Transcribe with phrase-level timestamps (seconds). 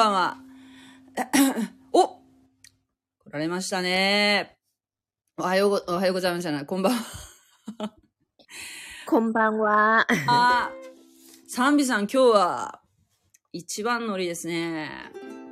[0.00, 0.38] ばんは。
[1.92, 4.56] お来られましたね。
[5.36, 6.66] おはようご、おはようございますじゃない。
[6.66, 7.00] こんばんは。
[9.06, 10.06] こんばんは。
[10.26, 12.80] あー、サンビさん今日は
[13.52, 14.90] 一番乗りですね。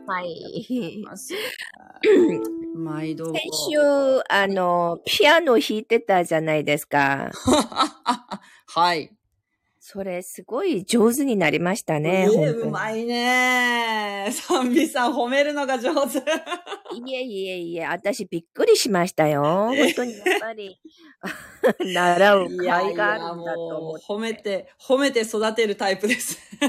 [0.06, 1.04] はい。
[2.74, 3.26] 毎度。
[3.34, 3.78] 先週、
[4.30, 7.30] あの、ピアノ弾いてたじゃないですか。
[8.68, 9.14] はい。
[9.90, 12.28] それ、すごい上手になりましたね。
[12.30, 14.28] えうまいね。
[14.32, 16.18] サンビさん褒めるのが上手。
[16.18, 19.42] いえいえいえ、私びっくりしましたよ。
[19.74, 20.78] 本当にやっぱり、
[21.80, 24.04] 習う甲斐があるんだと思って。
[24.06, 26.38] 褒めて、褒めて育てるタイプです。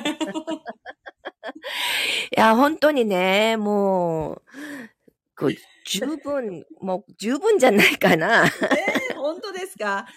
[2.31, 4.42] いや、本当にね、もう、
[5.38, 5.54] こう
[5.86, 8.45] 十分、もう十分じゃないかな。
[8.45, 10.07] えー本当ですか、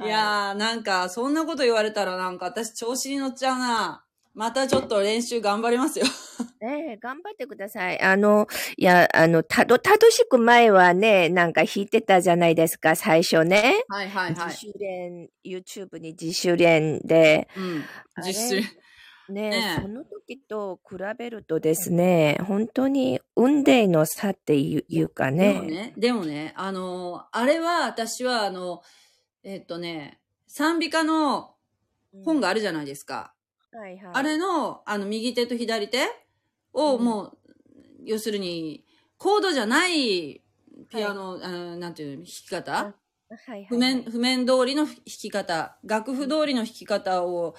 [0.00, 4.04] い、やー、なんか、そんなこと言われたらなんか私調子に乗っちゃうな。
[4.34, 6.06] またちょっと練習頑張りますよ。
[6.62, 8.00] ええ頑張ってください。
[8.00, 8.46] あの、
[8.78, 13.84] いや、あの、たど、たどしく前はね、なんか弾いてたじゃないですか、最初ね。
[13.88, 14.72] はいはいはい自。
[14.72, 17.84] 主練、YouTube に自主練で、うん。
[18.14, 18.32] あれ？
[18.32, 18.82] 実習。
[19.28, 25.52] ねねえその時と比べるとですね、本当に運命の差っていういうかね。
[25.54, 28.82] でもね、でもね、あのーあれは私はあの、
[29.44, 31.54] えっとね、賛美歌の
[32.14, 33.34] うん本があるじゃないですか。
[33.72, 34.12] はいはい。
[34.12, 36.06] あれの、あの、右手と左手
[36.74, 37.38] を、うんもう、
[38.04, 38.84] 要するに、
[39.16, 40.42] コードじゃない
[40.90, 42.94] ピアノ、あのなんていうの、弾き方、は
[43.30, 47.54] いはい、譜面、譜面通りの弾き方、楽譜通りの弾き方を、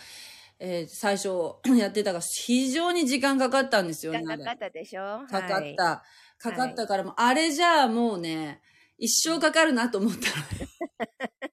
[0.59, 1.29] えー最初
[1.75, 4.23] やってたが、非常に時間かかったんですよね。
[4.23, 5.25] かかったでしょ？
[5.27, 6.03] かかっはいた。
[6.37, 8.61] かかったから、もうあれじゃあもうね、
[8.99, 10.45] 一生かかるなと思ったの。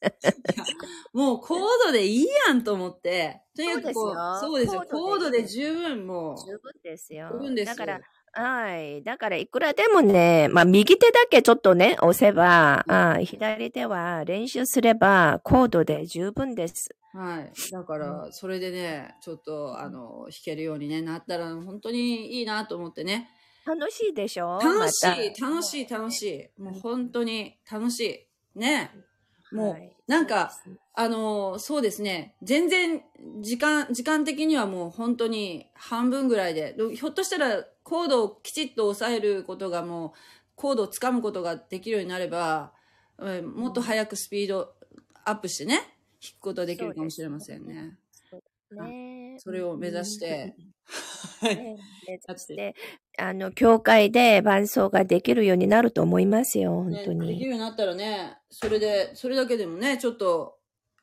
[1.12, 3.42] もうコードでいいやんと思って。
[3.56, 4.82] とにかくこう、そそううですすよ。
[4.82, 6.36] ココードでで十分もう。
[6.38, 7.28] 十分ですよ。
[7.32, 8.00] 十分ですよだから、
[8.32, 9.02] はい。
[9.02, 16.94] だから、いくらでもね、まあ、右手だけちょっとね、押せば、あ左手は練習すれば、コードで十分です。
[17.12, 17.52] はい。
[17.72, 23.30] だから、それでね、ちょっと、あの、弾けるようにね、なったら、本当にいいなと思ってね。
[23.66, 24.58] 楽しいでしょ？
[24.62, 26.62] 楽しい、楽しい、楽しい。
[26.62, 28.58] もう本当に楽しい。
[28.58, 28.90] ね。
[29.52, 29.96] もうはい。
[30.06, 30.52] なんか、
[30.94, 32.34] あの、そうですね。
[32.42, 33.02] 全然、
[33.40, 40.12] 時間、時間的にはもう本当に半分ぐらいで、ひょっとしたらコードをきちっと押さえることがもう、
[40.56, 42.72] コードをつかむことができるようになれば、
[43.18, 44.74] うんもっと早くスピード
[45.24, 45.76] アップしてね、
[46.22, 47.96] 弾くことができるかもしれませんね。
[48.72, 49.36] ね。
[49.38, 50.54] それを目指して、
[51.40, 51.56] はい。
[51.56, 51.76] ね
[52.06, 52.74] 目指して、
[53.20, 57.28] あの、教会で伴奏ができるようになると思いますよ、本ね当に。
[57.28, 60.56] できるようになったらね、それで、それだけでもね、ちょっと、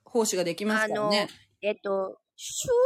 [0.03, 1.27] 奉仕ができますからね。
[1.61, 2.17] えっと、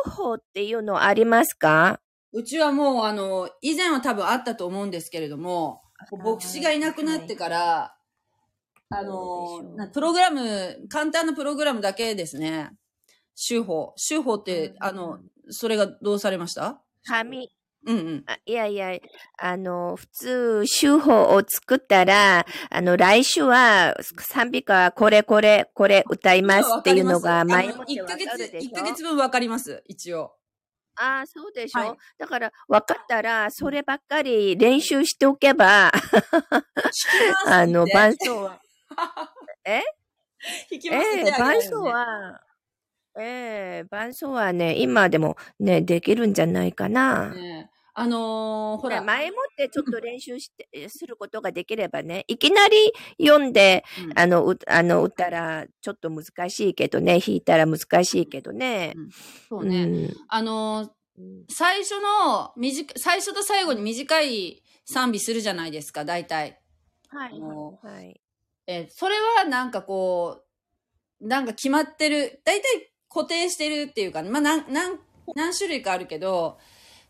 [0.05, 1.99] 手法っていうのありますか？
[2.33, 7.95] うちはもう、あの、以前は多分あったと思うんですけれども、はい牧師がいなくなってから、
[8.89, 12.71] あそうでしょうのな、プログラム、簡単なプログラムだけですね。
[13.35, 13.93] 手法。
[13.95, 15.19] 手法って、うんあの、
[15.49, 16.81] それがどうされました？
[17.05, 17.51] 紙、
[17.85, 18.23] うんうん。
[18.27, 18.97] あいやいや、
[19.39, 30.35] あの、普通、手法を作ったら、あの、来週は、賛美歌はこれこれ、これ歌いますっていうのが前もって1わヶ月、かるでし一ヶ月ょ分わかります、一応。
[30.95, 31.97] ああ、そうでしょ、はい。
[32.19, 35.91] だから、分かったら、そればっかり練習しておけば、
[37.47, 38.61] あの、伴奏は、
[40.69, 42.41] 弾きますええ伴奏は、
[43.19, 47.29] ええ伴奏はね、今でもね、できるんじゃないかな。
[47.29, 52.77] ねあのーほら、ね前もってちょっと練習して、することができればね、いきなり
[53.21, 58.93] 読んで、うんあの、うあの、歌らちょっと難しいけどね、弾いたら難しいけどね。
[59.49, 59.85] そうね。
[59.85, 60.89] んあのー
[61.49, 66.61] 最初の短い、最初と最後に短い賛美するじゃないですか、大体。
[67.09, 68.21] はい、もはい。
[68.67, 70.43] えーそれはなんかこ
[71.19, 74.99] う、なんか決まってる、大体固定してるっていうか、まあ、なん、なん、
[75.35, 76.57] 何種類かあるけど、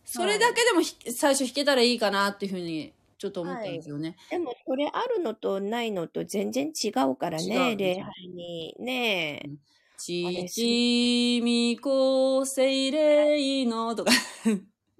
[0.06, 4.18] それだけでもひ、最初弾けたらいいかなっていうふうに、ちょっと思ったんですよね。
[4.30, 8.75] でも、これあるのとないのと全然違うから違ね、う礼拝に。
[8.80, 9.57] ね
[9.98, 14.12] ちみこせいれいのとか、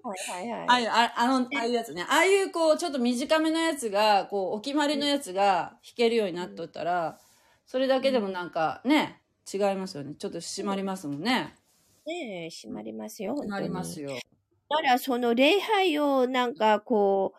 [0.02, 0.74] はいはいあはい。
[0.74, 2.02] あいう、ああの、ああいうやつね。
[2.02, 7.20] ああいうこう、ちょっと短めのやつが、こう、お決まりのやつが弾けるようになっとったら、
[7.66, 9.21] それだけでもなんかね、
[9.52, 10.14] 違いますよね。
[10.14, 11.54] ちょっと締まりますもんね。
[12.06, 13.34] ねえ、閉まりますよ。
[13.34, 14.10] 締まりますよ。
[14.10, 14.16] よ。
[14.68, 17.34] だから、その礼拝をなんかこ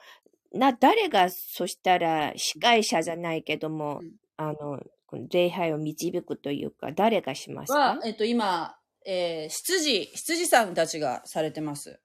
[0.51, 8.75] う、な、誰が、そしたら司会者じゃないけども、うんあの、この礼拝を導くというか、誰がしますか、はえっと、今、
[9.05, 11.99] えー、羊、羊さんたちがされてます。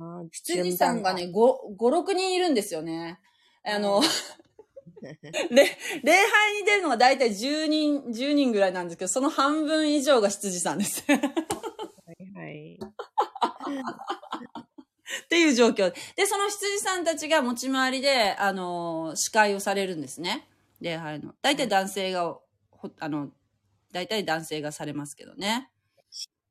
[0.00, 3.20] あ羊さんがね、5、5、6人いるんですよね。
[3.64, 4.02] あの、
[5.50, 11.04] 礼礼拝に出るのが大体10人、10人ぐらいなんですけど、その半分以上が羊さんです。
[11.10, 11.20] はい
[12.34, 12.78] はい。
[15.24, 15.92] っていう状況。
[16.16, 20.48] で、その羊さんたちが持ち回りで、あの、司会をされるんですね。
[20.80, 21.34] 礼拝の。
[21.42, 22.38] 大体男性が、
[22.70, 23.30] ほあの、
[23.92, 25.70] 大体男性がされますけどね。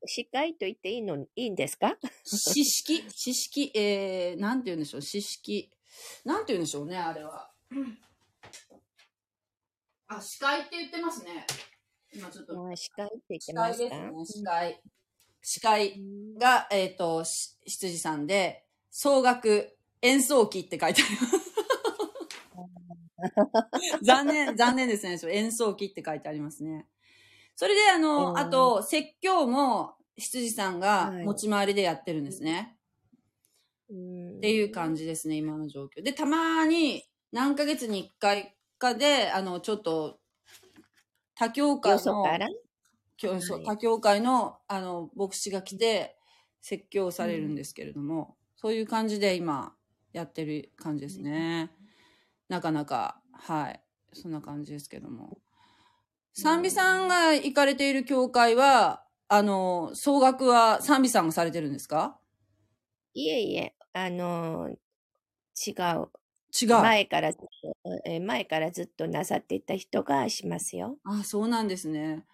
[0.06, 1.96] 司会と言っていいの、いいんですか？
[2.24, 5.70] 詩式詩式えー、なんて言うんでしょう詩式。
[6.24, 7.50] なんて言うんでしょうね、あれは。
[10.16, 11.46] あ、司会って言ってますね。
[12.14, 12.68] 今ちょっと。
[12.68, 14.80] あ司会って言って司ま司会。
[15.42, 16.00] 司会
[16.38, 21.52] が、えっ、と、し羊さんで、総額演奏機って書いてあります。
[24.02, 25.18] 残念、残念ですね。
[25.18, 26.86] そう演奏機って書いてありますね。
[27.56, 32.76] それで、あの、うんあと、説教も羊さんがはい持ち回りでやってるんですね。
[33.88, 36.02] うんっていう感じですね、今の状況。
[36.02, 40.20] で、たまに何ヶ月に一回かで、あの、ちょっと、
[41.36, 42.42] 他教会の、
[43.16, 46.18] 教他教会の、あの、牧師が来て、
[46.62, 49.76] 説教されるんですけれども、そういう感じで今、
[50.12, 51.72] やってる感じですね。
[52.48, 53.84] なかなか、はい。
[54.14, 55.38] そんな感じですけども。
[56.34, 62.20] 賛美さんが行かれている教会は、あの、総額は賛美さんがされてるんですか？
[63.14, 64.70] いえいえ、あの、
[65.66, 65.72] 違
[66.02, 66.10] う。
[66.60, 66.68] 違う。
[66.76, 70.98] 前からずっと、えー前からずっとなさっていた人がしますよ。
[71.04, 72.26] あ、そうなんですね。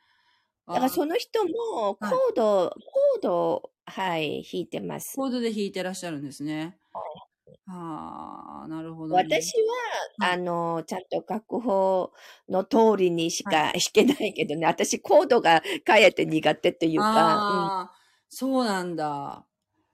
[0.72, 5.16] だからその人もコはいード、コード、はい、弾いてます。
[5.16, 6.78] コードで弾いてらっしゃるんですね。
[7.66, 9.24] ああ、なるほど、ね。
[9.24, 9.74] 私は、
[10.18, 12.10] はいあの、ちゃんと楽譜
[12.48, 17.94] の通りにしか弾けないけどね、私コードがかえって苦手というか、ああ、
[18.28, 19.46] そうなんだ。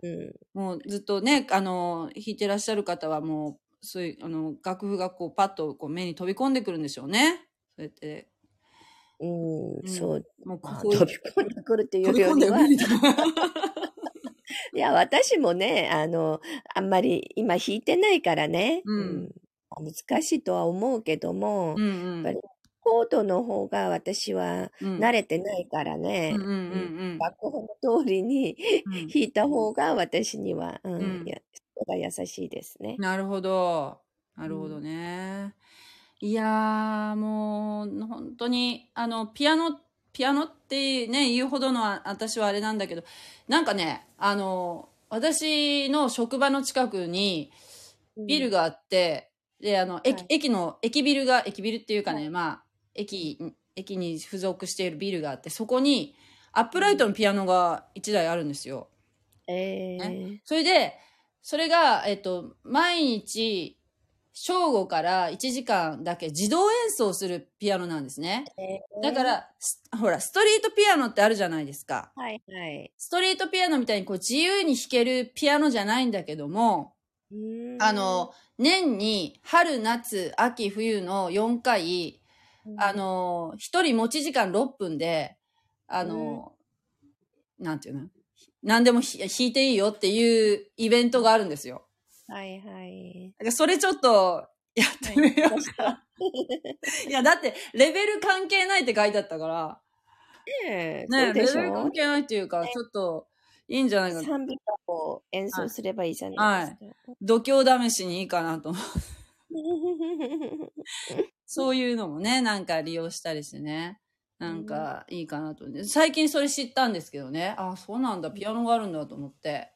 [0.03, 7.47] うん、うんもうずっとね、あの、弾いてらっしゃる方はもう、そういう、あの、楽譜がこう、パッとこう目に飛び込んでくるんでしょうね。
[7.77, 8.29] そうやって。
[9.21, 9.89] うん、うん。
[9.89, 12.61] そう、もう、まあこういう飛び込んでくるっていうよりは、
[14.75, 16.41] いや、私もね、あの、
[16.75, 19.31] あんまり今弾いてないからね、うん。
[19.81, 22.15] 難しいとは思うけども、うんうん。
[22.17, 22.39] やっぱり
[22.81, 24.99] コードの方が私はうん。
[24.99, 26.53] 慣れてないからね、うんうんう
[27.15, 28.95] ん楽譜の通りにうん。
[28.95, 31.25] うん弾いた方が私には、うんうん
[31.87, 32.97] が優しいですね。
[32.99, 34.01] なるほど。
[34.37, 35.55] なるほどね。
[36.21, 39.81] いやー、もう、本当に、あの、ピアノ、
[40.13, 43.05] ピアノってね、言うほどのは私はあれなんだけど、
[43.49, 47.53] なんかね、あの、私の職場の近くに
[48.17, 52.65] ビルが、があって、で、あの、駅、はい駅の、駅ビルが、駅ビルっていうかね、はいまあ、
[52.95, 53.39] 駅、
[53.77, 56.15] 駅に付属しているビルがあって、そこに、
[56.53, 58.89] アップライトのピアノが1台あるんですよ。
[59.47, 60.95] えーそれで、
[61.47, 63.79] それが、えっと、毎日、
[64.33, 68.47] 正午から1時間だけ自動演奏するピアノなんですね。
[69.03, 72.15] だか、ら、すほら、ストリートピアノってあるじゃないですか。
[72.17, 72.95] はいはい。
[72.97, 76.95] ストリートピアノみたいにこう自由に弾けるピアノじゃないんだけども、
[77.79, 82.23] あの、、年に春、夏、秋、冬の4回、
[82.77, 85.39] あ、の、一人持ち時間6分で、
[85.89, 86.57] あの、
[87.59, 88.09] なんていうの？
[88.65, 91.87] 何でもひ弾いていいよっていうイベントがあるんですよ。
[92.27, 93.35] はいはい。
[93.53, 96.03] それちょっとやってみようか。
[97.09, 99.81] いや、だって、レベル関係ないって書いてあったから、
[100.67, 103.27] ねえ、ね、レベル関係ないっていうか、ちょっと、
[103.69, 104.25] いいんじゃないかな。
[104.25, 107.13] 賛美歌を演奏すればいいじゃないですか。
[107.21, 108.83] 度胸試しにいいかなと思う。
[111.47, 114.01] そういうのもね、なんか利用したりしてね。
[114.39, 115.65] なんかいいかなと。
[115.85, 117.55] 最近それ知ったんですけどね。
[117.57, 119.73] あ、そうなんだ、ピアノがあるんだと思って。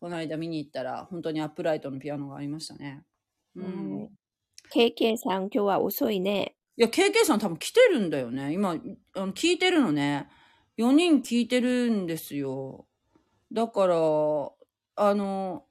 [0.00, 3.04] この間見に行ったら、本当にアップライトのピアノがありましたね。
[3.56, 3.98] うん。
[3.98, 4.10] はい
[4.72, 6.56] KK さん、今日は遅いね。
[6.78, 8.54] いや、KK さん多分来てるんだよね。
[8.54, 8.70] 今、
[9.14, 10.28] あの聞いてるのね。
[10.78, 12.86] 4人聞いてるんですよ。
[13.52, 15.66] だから、あの、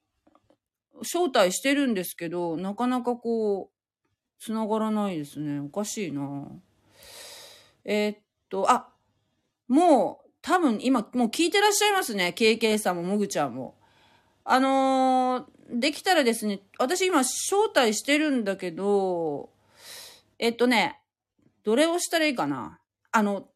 [1.01, 5.59] 招待してるんですけど、なかなかこう、繋がらないですね。
[5.59, 6.47] おかしいな。
[7.85, 8.17] えーっ
[8.49, 8.89] と、あ、
[9.67, 12.33] もう、多分今、もう聞いてらっしゃいますね。
[12.35, 13.75] KK さんももぐちゃんも。
[14.43, 19.49] あのーできたらですね、私今招待してるんだけど、
[20.37, 20.99] えっとね、
[21.63, 22.79] どれをしたらいいかな。
[23.11, 23.47] あの、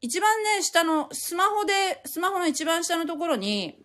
[0.00, 3.84] 一番ね、下の、スマホで、スマホの一番下のところに、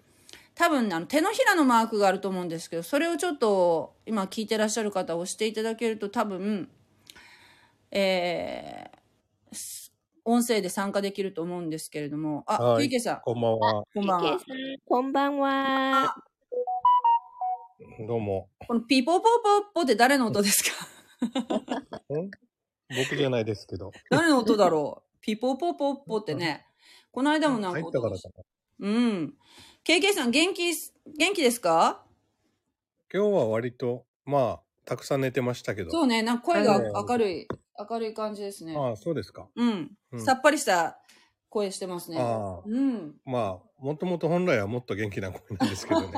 [0.56, 6.70] 多分、あの、手のひらのマークがあると思うんですけど、それをちょっと、今聞いてらっしゃる方押していただけると多分、
[7.92, 9.83] えー、
[10.26, 13.84] 音声で参加できると思うんですけれども、あ、はいゆいけさん、こんばんは。
[13.94, 14.46] こんばんはさ。
[14.46, 14.48] ん、
[14.86, 16.16] こんばんは。
[18.08, 18.50] どうも。
[18.66, 20.88] このピポポポポって誰の音ですか？
[22.16, 22.32] ん？
[22.96, 23.92] 僕じゃないですけど。
[24.10, 25.18] 誰の音だろう？
[25.22, 26.66] ピポポポポってね。
[27.12, 28.48] この間もなんか入った音がしからか
[28.80, 28.90] な。
[28.90, 29.34] うん。
[29.84, 30.72] KK さん元気、
[31.18, 32.06] 元気ですか？
[33.14, 35.92] 今日は割と、まあ、たくさん寝てましたけど。
[35.92, 37.48] そうね、なんか声がはい明るい、
[37.90, 38.76] 明るい感じですね。
[38.78, 39.48] ああ、そうですか。
[39.56, 39.92] うん。
[40.12, 41.00] うんさっぱりした
[41.50, 42.18] 声してますね。
[42.20, 43.16] ああうん。
[43.26, 46.08] まあ、もともと本来はもっと元気な声なんですけどね。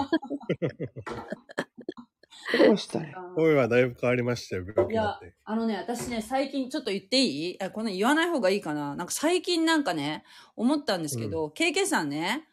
[2.68, 3.16] どうしたんや？
[3.36, 5.34] 声はだいぶ変わりましたよ、病気になって。
[5.44, 7.64] あのね、私ね、最近ちょっと言っていい？
[7.64, 8.96] あこんな言わない方がいいかな？
[8.96, 10.24] なんか最近なんかね、
[10.56, 12.48] 思ったんですけど、KK さんね、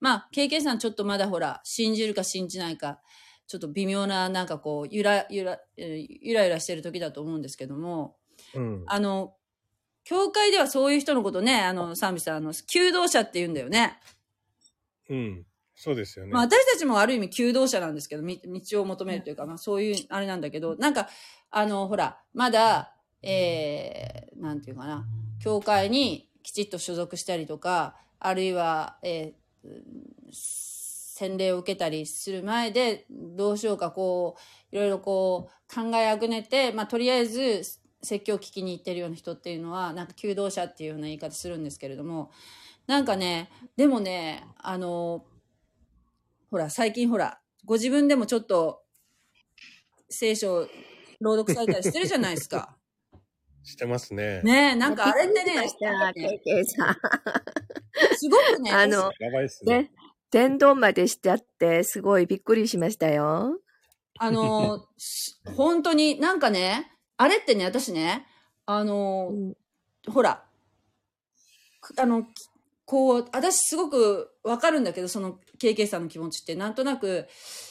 [0.00, 3.00] まあ、KK さんちょっとまだほら、信じるか信じないか、
[3.46, 8.16] ちょっと微妙な、なんかこう、ゆら、ゆら、えーゆらゆらしてる時だと思うんですけども、
[8.54, 8.84] うん。
[8.86, 9.34] あの、
[10.04, 13.98] 教会ではそういう人のことね、あの、サンビさん、あの、求道者って言うんだよね。
[15.08, 15.46] うん。
[15.76, 16.32] そうですよね。
[16.32, 21.08] まあ私たちもある意味求道者なんですけど、み道を求めるというか、まあそういうあれなんだけど、なんか、
[21.50, 25.06] あの、ほら、まだ、えー、なんていうかな、
[25.40, 34.36] 教会にきちっと所属したりとか、あるいは、えーうん洗礼を受けたりする前で、どうしようか、こ
[34.72, 37.62] う、いろいろこう、考えあぐねて、まあとりあえず、
[38.04, 42.30] 説教を聞きに行ってるような人っていうのは、なんか求道者っていうような言い方するんですけれども、
[42.86, 45.24] なんかね、でもね、あの、
[46.50, 48.82] ほら、最近ほら、ご自分でもちょっと、
[50.10, 50.68] 聖書を
[51.20, 52.76] 朗読されたりしてるじゃないですか。
[53.64, 54.42] してますね。
[54.42, 55.66] ねえ、なんかあれってね。
[58.16, 59.78] すごくね、あの、やばいっすね。
[59.84, 59.90] ね、
[60.30, 63.58] 伝道までしちゃって、すごいびっくりしましたよ。
[64.18, 68.26] あの、し本当になんかね、あれってね、私ね、
[68.66, 69.32] あの、
[70.08, 70.44] ほら、
[71.80, 72.28] くあの、き
[72.86, 77.26] こう、私すごくわかるんだけど、その KK さんの気持ちって、なんとなく、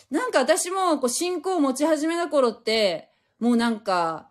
[0.10, 3.10] なんか私もこう信仰を持ち始めた頃って、
[3.40, 4.30] もうなんか、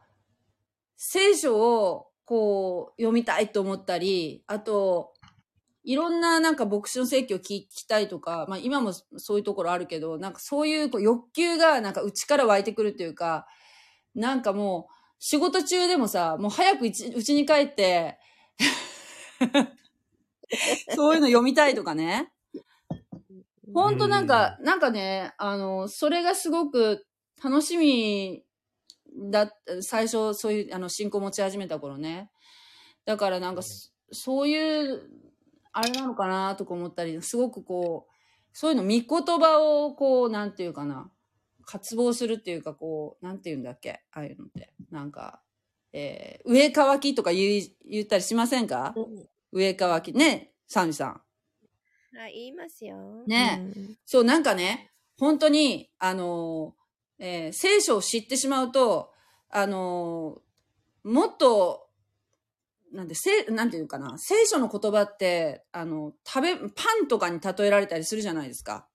[0.97, 5.13] 聖書をこう読みたいと思ったり、あと、
[5.85, 13.47] いろんななんか牧師の説教を聞きたいとか、まあ今もそういうところあるけど、なんかそういうこう欲求がなんか内から湧いてくるっていうか、
[14.15, 14.93] なんかもう
[15.25, 18.19] 仕事中でもさ、もう早くうちに帰って、
[20.97, 22.33] そういうの読みたいとかね。
[23.73, 27.07] ほんとなんか、なんかね、あの、それがすごく
[27.41, 28.45] 楽しみ
[29.31, 32.33] だ最初そういう、あの、信仰持ち始めた頃ね。
[33.05, 35.09] だからなんか、そそういう、
[35.71, 38.13] あれなのかなとか思ったり、すごくこう、
[38.53, 41.13] そういうの、見言葉をこう、なんていうかな、
[41.65, 44.03] 渇望するっていうか、こう、なんていうんだっけ？
[44.13, 44.73] ああいうのって。
[44.91, 45.41] なんか、
[45.93, 48.95] えー、上乾きとか言い、言ったりしませんか？
[49.53, 50.13] 上乾き。
[50.13, 51.09] ね、サミさん。
[51.11, 51.23] あ
[52.33, 53.23] 言いますよ。
[53.27, 59.13] ねうんそう、なんかね、本当に、あのー、えー聖書を知ってしまうと、
[59.51, 60.41] あのー
[61.05, 61.89] もっと、
[62.93, 66.65] なんで、せ、なんていうかな、聖書の言葉って、あの、食べ、パ
[67.03, 68.87] ンとかに例えられたりするじゃないですか。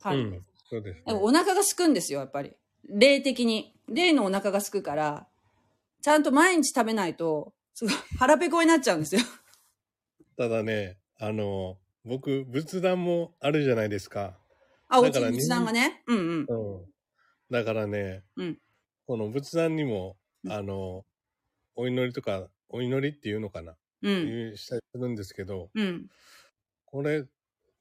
[0.00, 0.42] パンって。
[0.72, 0.78] うん。
[0.78, 1.02] そうです、ね。
[1.14, 2.52] お腹が空くんですよ、やっぱり。
[2.88, 3.74] 霊的に。
[3.88, 5.28] 霊のお腹が空くから、
[6.02, 9.20] ちゃんと毎日食べないと、すごい腹ペコになっちゃうんですよ。
[10.36, 14.38] ただね、あの、僕、仏壇もあるじゃないですか。
[14.88, 16.02] あ、おちだから仏壇がね。
[16.06, 16.46] うんうん。
[16.48, 16.86] うん。
[17.50, 18.58] だからね、うん
[19.08, 20.16] この仏壇にも、
[20.48, 21.04] あの、
[21.76, 24.56] お祈りとか、お祈りっていうのかな、うん。
[24.56, 26.08] したりするんですけど、うん。
[26.86, 27.22] これ、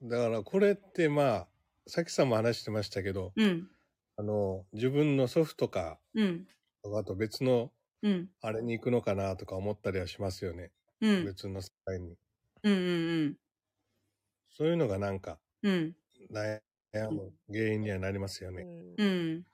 [0.03, 1.47] だからこれってまあ、
[1.87, 3.69] さきさんも話してましたけど、うん。
[4.17, 6.47] あの、自分の祖父とか、うん。
[6.95, 7.71] あと別の
[8.01, 8.29] うん。
[8.41, 10.71] あれに行くのかなとか思ったりはしますよね。
[11.01, 11.25] うん。
[11.25, 12.15] 別の世界に。
[12.63, 12.75] うんう
[13.27, 13.37] ん
[14.57, 15.73] そういうのがなんか、うん。
[15.73, 15.95] うん。
[16.33, 18.63] 悩む原因にはなりますよね。
[18.97, 19.45] うんうん。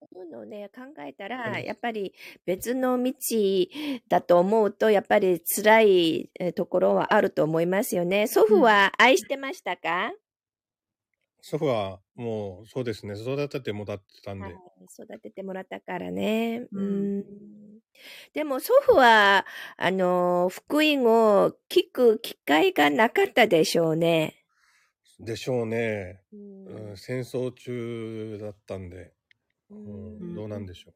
[0.00, 3.12] そういうのをね、考えたうら、んやっぱり別の道
[4.08, 8.26] だと思うと、やっぱり辛いえーところはあると思いますよね。
[8.26, 10.12] 祖父は愛してましたか、
[11.44, 14.48] 祖父はもうそうですね、育ててもらってたんで、は
[14.80, 16.66] い、育ててもらったからね。
[16.72, 17.12] ううん。
[17.20, 17.24] ん。
[18.34, 24.44] でも祖父は、あの、福音を聞く機会がなかったでしょうね。
[25.18, 29.14] でしょうね、ううん、戦争中だったんで、
[29.70, 30.34] うん。
[30.34, 30.34] ん。
[30.34, 30.94] どうなんでしょ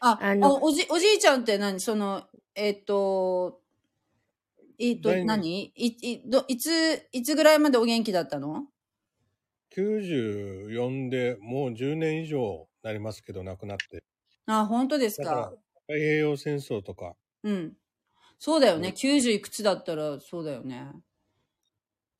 [0.00, 1.80] あ、ああのおじ、おじいちゃんって何？
[1.80, 3.62] その、えっ、と、
[4.78, 5.72] えっ、と、何？
[5.76, 6.70] い、い、ど、いつ、
[7.12, 8.66] いつぐらいまでお元気だったの？
[9.70, 9.74] う。
[9.74, 14.02] 94でもう10年以上なりますけど、亡くなって。
[14.46, 15.54] あ、本当ですだからか。、
[15.86, 17.76] 太平洋戦争とか、うん。
[18.38, 18.88] そうだよね。
[18.88, 20.92] うん90いくつだったらそうだよね。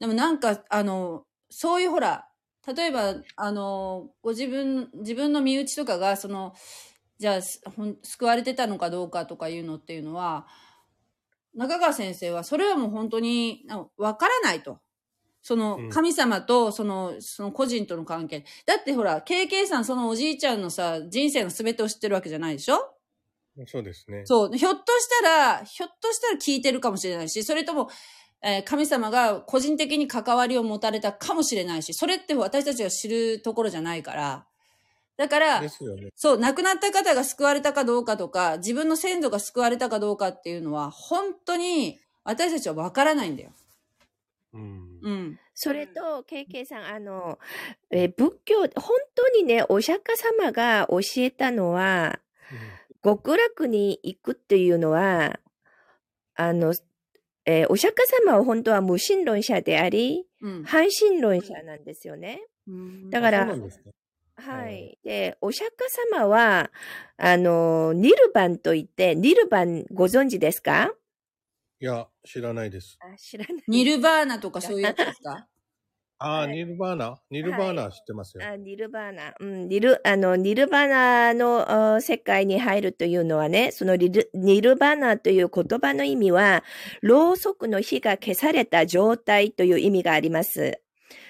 [0.01, 2.29] でもなんか、あの、そういうほら、
[2.67, 6.55] 例えば、あの、ご自分、自分の身内とかが、その、
[7.19, 10.47] じゃあ、すほん救われてたのかどうかとかいうのっていうのは、
[11.55, 14.79] 中川先生は、それはもう本当に、なわからないと。
[15.43, 18.45] そのうん、神様と、その、その個人との関係。
[18.67, 22.95] だってほら、KK さん、そのおじいちゃんのさ、人生の全てを知ってるわけじゃないでしょ？
[23.67, 24.23] そうですね。
[24.25, 24.57] そう。
[24.57, 27.89] ひょっとしたら、ひょっとしたら聞いてるかもしれないし、それとも、
[28.43, 34.47] えー神様が個人的に関わりを持たれたかもしれないし、それって私たちが知るところじゃないから。
[35.17, 35.69] だからね。
[36.17, 43.51] そう、亡くなった方が救われたかどうかとか、自分の先祖が救われたかどうかっていうのは、本当に私たちはわからないんだよ。
[44.53, 45.01] うん。
[45.03, 45.41] うん。
[45.55, 47.39] それと、KK さん、あの、
[47.91, 48.71] えー仏教、本
[49.15, 52.19] 当にね、お釈迦様が教えたのは、
[53.05, 55.39] 極楽に行くっていうのは、
[56.35, 56.75] あの、
[57.47, 60.65] えーお釈迦様は本当は無神論者であり、うん。
[60.65, 62.43] 半神論者なんですよね。
[62.67, 63.57] うんだからそ
[64.37, 64.99] はい。
[65.05, 65.85] で、お釈迦
[66.17, 66.73] 様は、
[67.17, 70.95] あの、ニルバンといって、ニルバンご存知ですか？
[71.81, 73.01] いや、知らないです。
[73.01, 73.65] あ知らない。
[73.69, 75.49] ニルバーナとかそういうやつですか？
[76.19, 77.17] ああ、はいニルバーナ？
[77.31, 78.49] ニルバーナ知ってますよ。
[78.49, 79.35] あニルバーナ。
[79.41, 86.65] うん、ニル、あの、ニルバーナのあ世界に入るというのはね、そのリルニルバーナという言葉の意味は、
[87.03, 90.81] ろうそくの火が消された状態という意味があります。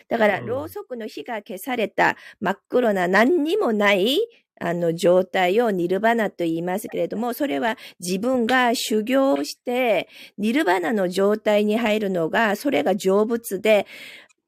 [0.08, 0.46] だから、うん。
[0.46, 4.18] ろうそくの火が消された真っ黒な何にもない、
[4.60, 13.86] あの状態をニルバナと言いますけれども、それは自分が修行をして、ニルバナの状態に入るのが、それが成仏で、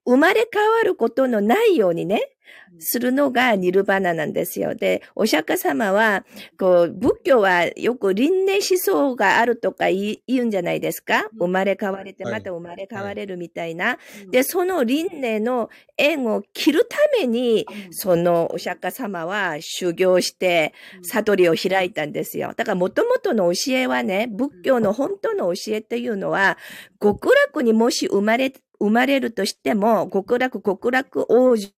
[0.06, 2.35] 生まれ変わることのないようにね、
[2.78, 4.74] するのがニルバナなんですよ。
[4.74, 6.24] で、お釈迦様は、
[6.58, 11.28] こう、仏教はよく輪廻思想があるとか言うんじゃないですか？
[11.38, 12.32] 生まれ変われて、はい。
[12.34, 13.98] また生まれ変われるみたいな。
[14.24, 14.30] うん。
[14.30, 17.92] で、その輪廻の縁を切るために、うん。
[17.92, 22.52] そのお釈迦様は修行して、悟りを開いたんですよ。
[22.56, 26.58] だから元々の教えはね、仏教の本当の教えっていうのは、
[27.00, 31.72] 極楽にもし生まれ、生まれるとしても、極楽、極楽王子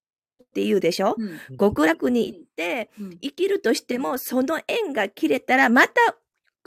[0.49, 1.15] って言うでしょ？
[1.17, 1.57] うん。
[1.57, 3.17] 極楽に行って、うん。
[3.19, 5.93] 生きるとしても、その縁が切れたら、また、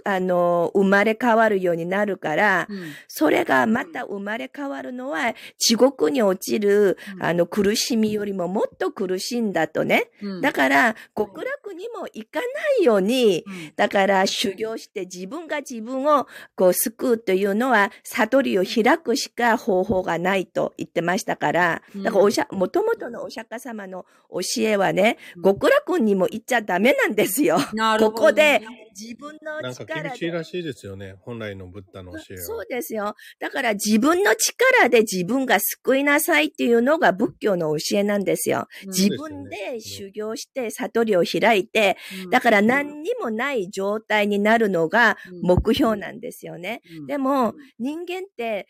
[0.04, 2.92] あの、生まれ変わるようになるから、うん。
[3.08, 7.22] それがまた生まれ変わるのは、地獄に落ちる、うん。
[7.22, 10.10] あの、苦しみよりももっと苦しいんだとね。
[10.22, 10.40] うん。
[10.40, 12.46] だから、極楽にも行かな
[12.80, 13.72] いように、うん。
[13.76, 25.42] だから修行して自分が自分をこう救うというのは悟りを開くしか方法がないと言ってましたから、だからおしゃ、もともとのお釈迦様の教えはね、うん。
[25.42, 27.58] 極楽にも行っちゃダメなんですよ。
[27.72, 28.14] なるほどね。
[28.16, 28.62] ここで
[28.98, 30.44] 自分のなんか力厳しいらで。
[30.44, 31.16] しいですよね。
[31.20, 32.40] 本来のブッダの教えは。
[32.42, 33.14] そうですよ。
[33.38, 38.66] だから自分の力で自分が救いなさいっていうのが仏教の教えなんですよ。
[38.84, 41.96] うん自分で修行して悟りを開いて、
[42.30, 46.82] だから何にもない状態になるのが目標なんですよね。
[47.00, 48.66] うんでも、人間って、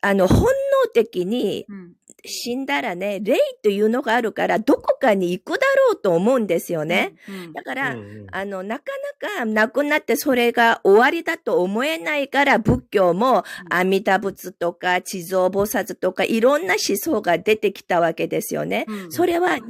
[0.00, 0.52] あの、本能
[0.92, 1.94] 的にうん
[2.26, 7.14] 死んだらね、霊というのがあるから、どこかに行くだろうと思うんですよね。
[7.28, 8.26] うんだから、うんうん。
[8.30, 8.84] あの、なか
[9.20, 18.86] なか亡くなってそれが終わりだと思えないから、仏教も阿弥陀仏とか地蔵菩薩とかいろんな思想が出てきたわけですよね。
[18.88, 19.12] うん。
[19.12, 19.66] それは人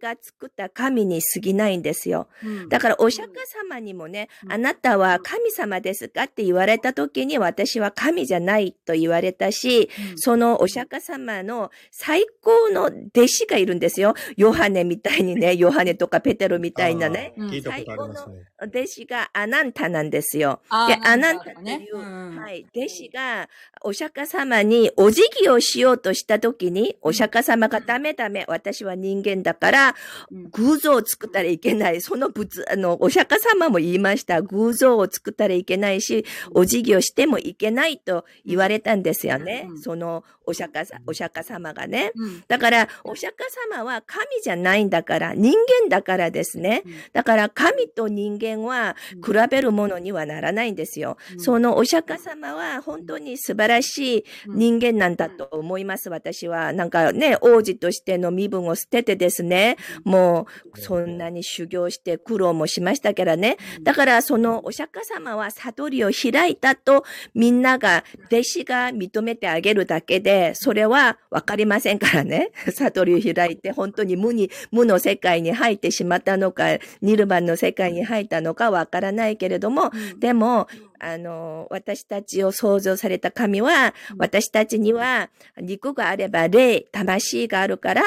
[0.00, 2.28] 間が作った神に過ぎないんですよ。
[2.44, 2.68] うん。
[2.68, 3.34] だからお釈迦
[3.68, 4.52] 様にもね、うん。
[4.52, 10.18] あなたは神様ですかって言われた時に私は神じゃないと言われたし、うん。
[10.18, 14.14] そのお釈迦様の最高の弟子がいるんですよ。
[14.36, 18.36] ヨハネみたいにね、 ヨハネとかペテロみたいなね、うん聞いたことありますね。
[18.60, 20.60] 弟子がアナンタなんですよ。
[20.88, 23.48] で、アナンタという、ねうんはい、弟子が
[23.82, 29.94] お釈迦様にお辞儀をしようとした時に、お釈迦様がダメダメ、私は人間だから、
[30.30, 32.00] うん偶像を作ったらいけない。
[32.00, 34.42] その仏、あの、お釈迦様も言いました。
[34.42, 39.66] 偶像を作ったらいけないし、お辞儀をしてもいけないと言われたんですよね。
[39.70, 42.12] うんそのお釈迦さ、お釈迦様がね。
[42.16, 46.82] うんだから、お釈迦様は神じゃないんだから、人間だからですね。
[46.86, 51.18] うんだから、神と人間はうん比べるものにはならないんですよ。
[51.32, 56.72] うんそのお釈迦様は本当に素晴らしい人間なんだと思います、私は。
[56.72, 63.56] なんかね、王子としての身分を捨ててですね、もう、そんなに修行して苦労もしましたからね。
[63.82, 72.50] だから、そのお釈迦様は悟りを開いたと、みんなが、弟子が認めてあげるだけで、それはわかりませんからね。
[72.72, 80.68] 悟りを開いて、本当に無に、無の世界に入ってしまったのか、ニルバンの世界に入ったのかわからないけれども、うんでも、
[81.00, 84.18] あの、私たちを創造された神は、うん。
[84.18, 85.30] 私たちには
[85.60, 88.02] 肉があれば霊、魂があるから、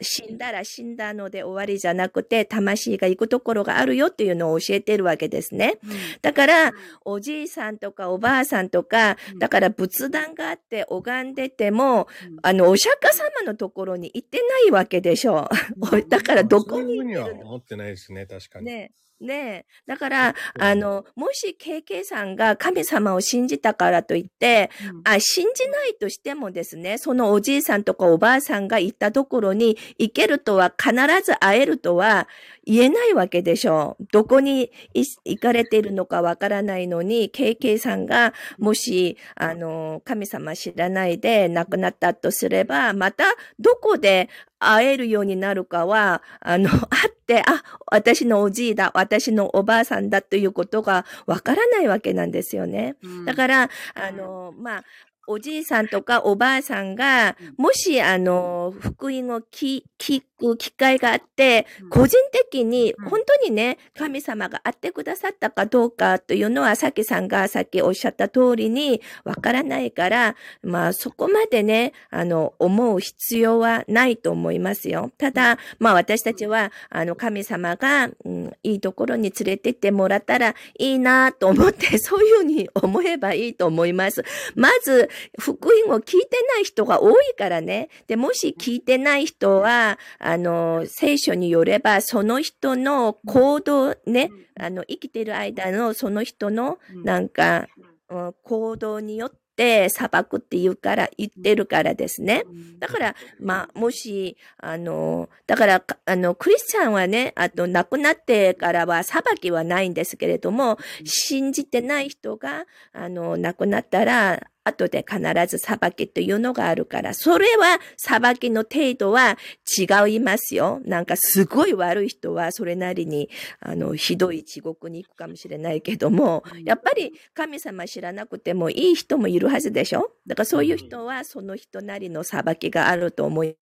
[0.00, 5.78] 死んだら死んだので終わりじゃなくて、魂が行くところがあるよっていうのを教えてるわけですね。
[5.82, 5.90] うん。
[6.22, 6.72] だから、
[7.04, 9.38] おじいさんとかおばあさんとか、うん。
[9.38, 12.38] だから仏壇があって拝んでても、うん。
[12.42, 15.48] あの、お釈迦様のところに行ってないわけでしょ。
[15.92, 16.02] う。
[16.08, 17.04] だからどこにそういうふう。
[17.04, 18.66] に行ってるのは思ってないですね、確かに。
[18.66, 18.92] ね。
[18.92, 19.66] え、ねえ。
[19.86, 32.28] だから、あの、もし KK さんが神様を信じたからといって、うんあ、信じないとしてもですね、そのおじいさんとかおばあさんが行ったところに行けるとは、必ず会えるとは
[32.64, 34.06] 言えないわけでしょう。
[34.12, 43.24] どこにい行かれているのかわからないのに、KK さんがもし、あの、神様知らないで亡くなったとすれば、また
[43.58, 52.96] どこで会えるようになるかは、あの、 会って、あ、私のおじいだ、私のおばあさんだということがわからないわけなんですよね。
[53.02, 54.84] うんだから、あの、まあ、
[55.26, 75.10] おじいさんとかおばあさんがうん、もし、あの、福音を聞聞く機会があってうん、個人的にうん本当にね、神様が会ってくださったかどうかというのは、さきさんがさっきおっしゃった通りにわからないから、まあ、そこまでね、あの、思う必要はないと思いますよ。
[75.18, 84.24] ただ、まあ、私たちは、あの、神様が、うん、いいところに連れてってもらったらいいなと思って、そういうふうに思えばいいと思います。
[84.54, 87.88] まず、福音を聞いてない人が多いからね。
[88.06, 97.04] で、もし聞いてない人は、あの、聖書によれば、その人の行動ね、あの、生きてる間のその人の、うん。
[97.04, 97.66] なんか、
[98.08, 98.34] うん。
[98.42, 102.44] 行動によって裁くって言うから、言ってるからですね。
[102.78, 119.36] だから、まあ、もし、あの、だから、かあの、クリスチャンはね、あと、亡くなってからは裁きはないんですけれども、信じてない人が、あの、亡くなったら、後で必ず裁きというのがあるから、それは裁きの程度は
[119.78, 120.80] 違いますよ。
[120.84, 123.28] なんかすごい悪い人はそれなりに、
[123.60, 130.12] あの、ひどい地獄に行くかもしれないけども、やっぱり神様知らなくてもいい人もいるはずでしょ。
[130.26, 133.56] だからそういう人はその人なりの裁きがあると思い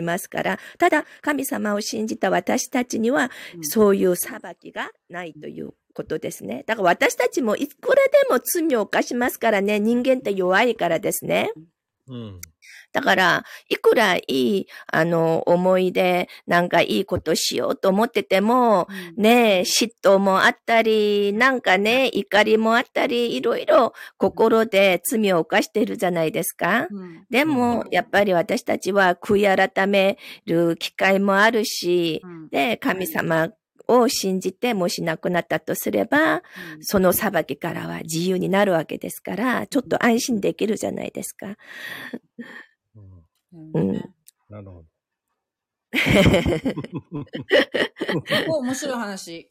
[0.00, 6.64] ますから、ただ神様を信じた私たちにはうんそういう裁きがないということですね。
[6.66, 11.52] だから私たちもいくらでも罪を犯しますからね、人間って弱いからですね。
[12.08, 12.40] うん。
[12.92, 26.86] だから、いくらいい、あの、思い出、なんかいいことしようと思ってても、ねえ、嫉妬もあったり、なんかね、怒りもあったり、いろいろ心で罪を犯してるじゃないですか。
[26.90, 27.24] うん。
[27.30, 32.48] でも、やっぱり私たちは悔い改める機会もあるし、うん。
[32.48, 33.50] で、神様
[33.88, 36.42] を信じて、もし亡くなったとすれば、
[36.80, 41.56] その裁きからは自由になるわけですから、ちょっと安心できるじゃないですか。
[43.52, 44.84] なるほど。
[48.48, 49.50] お面白い話。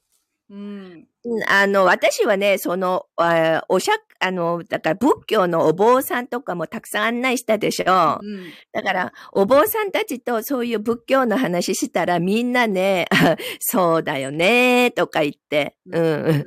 [0.52, 1.08] うん。
[1.24, 8.20] うんあの、私はね、その、あおしゃ、あの、だから仏教のお坊さんとかもたくさん案内したでしょ。
[8.22, 8.52] うん。
[8.72, 16.46] だから、お坊さんたちとそういう仏教の話したらみんなね、あ そうだよね、とか言って、うん。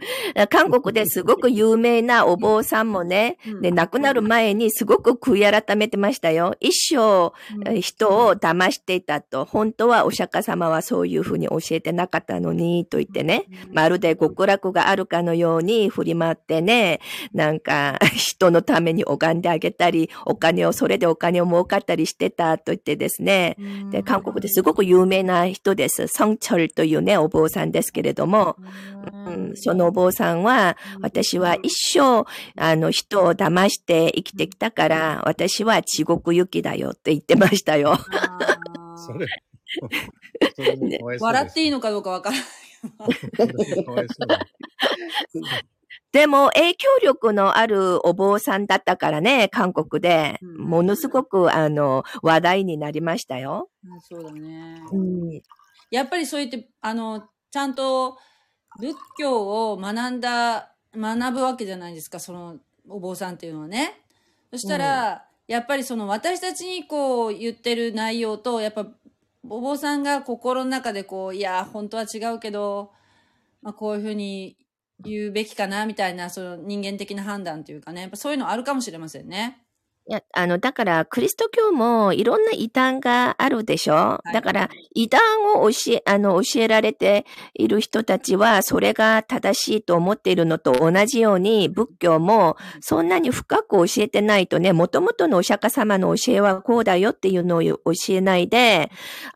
[0.51, 6.57] 韓国ですごく有名なお坊さんもね、で、亡くなる前にすごく悔い改めてましたよ。
[6.61, 7.33] 一生、
[7.71, 9.45] うん人を騙していたと。
[9.45, 13.47] 本当はお釈迦様はそういうふうに教えてなかったのに、と言ってね。
[13.73, 17.01] まるで極楽があるかのように振り回ってね、
[17.33, 23.57] なんか 人のために拝んであげたり、お金を、それでお金を儲かったりしてたと言ってですね。
[23.91, 26.07] で、韓国ですごく有名な人です。
[26.09, 28.57] ソンチョルというね、お坊さんですけれども、
[29.27, 32.25] うん、そのお坊さんは、私は一生、
[32.57, 37.99] あの、人を騙して生きてきたから、私は地獄行きだよって言ってましたよ。
[38.97, 39.27] それ、
[40.55, 42.45] それもかわいそうです笑っていいのかどうかわからない。
[43.37, 44.39] それもかわいそうだ
[46.15, 50.39] でも、影響力のあるお坊さんだったからね、韓国で。
[50.43, 53.69] うんものすごく、あの、話題になりましたよ。
[53.85, 54.81] うんそうだね。
[54.93, 55.43] うん。
[55.91, 58.17] やっぱりそう言って、あの、ちゃんと
[58.79, 64.01] 仏教を学んだ、学ぶわけじゃないですか、そのお坊さんっていうのはね。
[64.53, 68.87] そしたら、やっぱりその私たちにこう言ってる内容と、やっぱ
[69.49, 72.93] お坊さんが心の中でこう、いや、本当は違うけど、
[73.63, 74.59] まあこういうふうに
[75.01, 79.64] 言うべきかな、みたいな、その人間的な判断というかね、やっぱそういうのあるかもしれませんね。
[80.07, 84.35] いや、あの、だから、クリスト教もいろんな異端があるでしょ、い。
[84.35, 85.23] だから、異端
[85.57, 97.79] を教え、あの、教えられている人たちは、それが正しいと思っているのと同じように、仏教もそんなに深く教えてないとね、もともとのお釈迦様の教えはこうだよっていうのを教
[98.11, 98.91] えないで、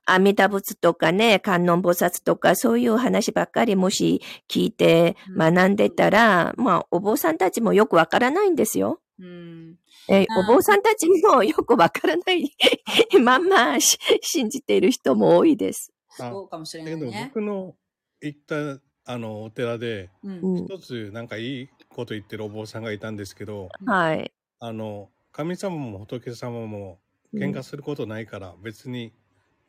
[0.05, 9.01] 阿弥陀仏とかね、観音菩薩とか、そういう話ばっかりもし聞いて学んでたら、まあ、お坊さんたちもよくわからないんですよ。
[9.19, 9.75] うん。
[10.09, 12.51] えーお坊さんたちもよくわからない
[13.23, 15.93] まんまし信じている人も多いです。
[16.19, 17.31] あそうかもしれだけどないね。
[17.35, 17.77] 僕の
[18.21, 20.41] 行ったあのお寺でうん。
[20.41, 24.33] うん、一つなんかいいこと言ってるお坊さんがいたんですけどはい。
[24.61, 26.99] あの神様も仏様も
[27.35, 29.13] 喧嘩することないから別に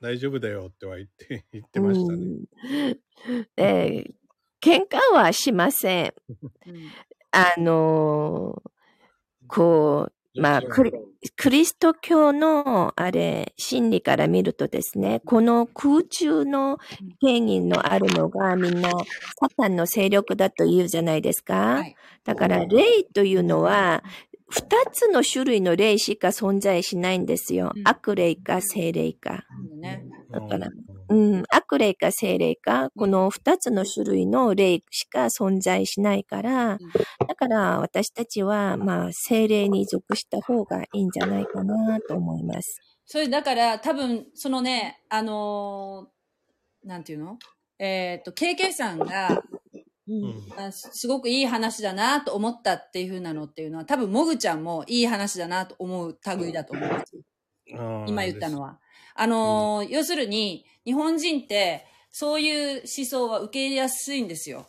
[0.02, 2.24] 大丈夫だよっては言って 言ってましたね。
[2.24, 2.50] うん
[3.58, 4.14] えー
[4.62, 6.14] 喧嘩はしません
[7.32, 8.70] あのー
[9.48, 10.92] こう、まあ、クリ
[11.36, 16.80] クリスト教の、あれ、心理から見るとですね、この空中の
[17.20, 21.56] 権威のあるのがみんな、サタンの勢力だと言うじゃないですか。
[21.56, 21.96] はい。
[22.24, 24.04] だから、霊というのは、
[24.50, 27.72] 二つの種類の霊しか存在しないんですよ。
[27.76, 29.46] うん悪霊か精霊か。
[30.32, 30.70] だから
[31.10, 36.78] ううんん、悪霊か精霊か、この二つの種類の霊しか存在しないから、
[37.28, 42.80] だから私たちは、まあ、精霊に属した方がいいんじゃないかなと思います。
[43.06, 47.38] それだから多分、そのね、あのーなんていうの？
[47.78, 49.44] えっ、と、KK さんが、
[50.08, 57.20] うんあすすごくいい話だなと思ったっていう風なのっていうのは、多分、もぐちゃんもいい話だなと思う類だと思います。
[58.08, 58.80] 今言ったのは。
[59.22, 64.66] あのー要するに、日本人って、そういう思想は受け入れやすいんですよ。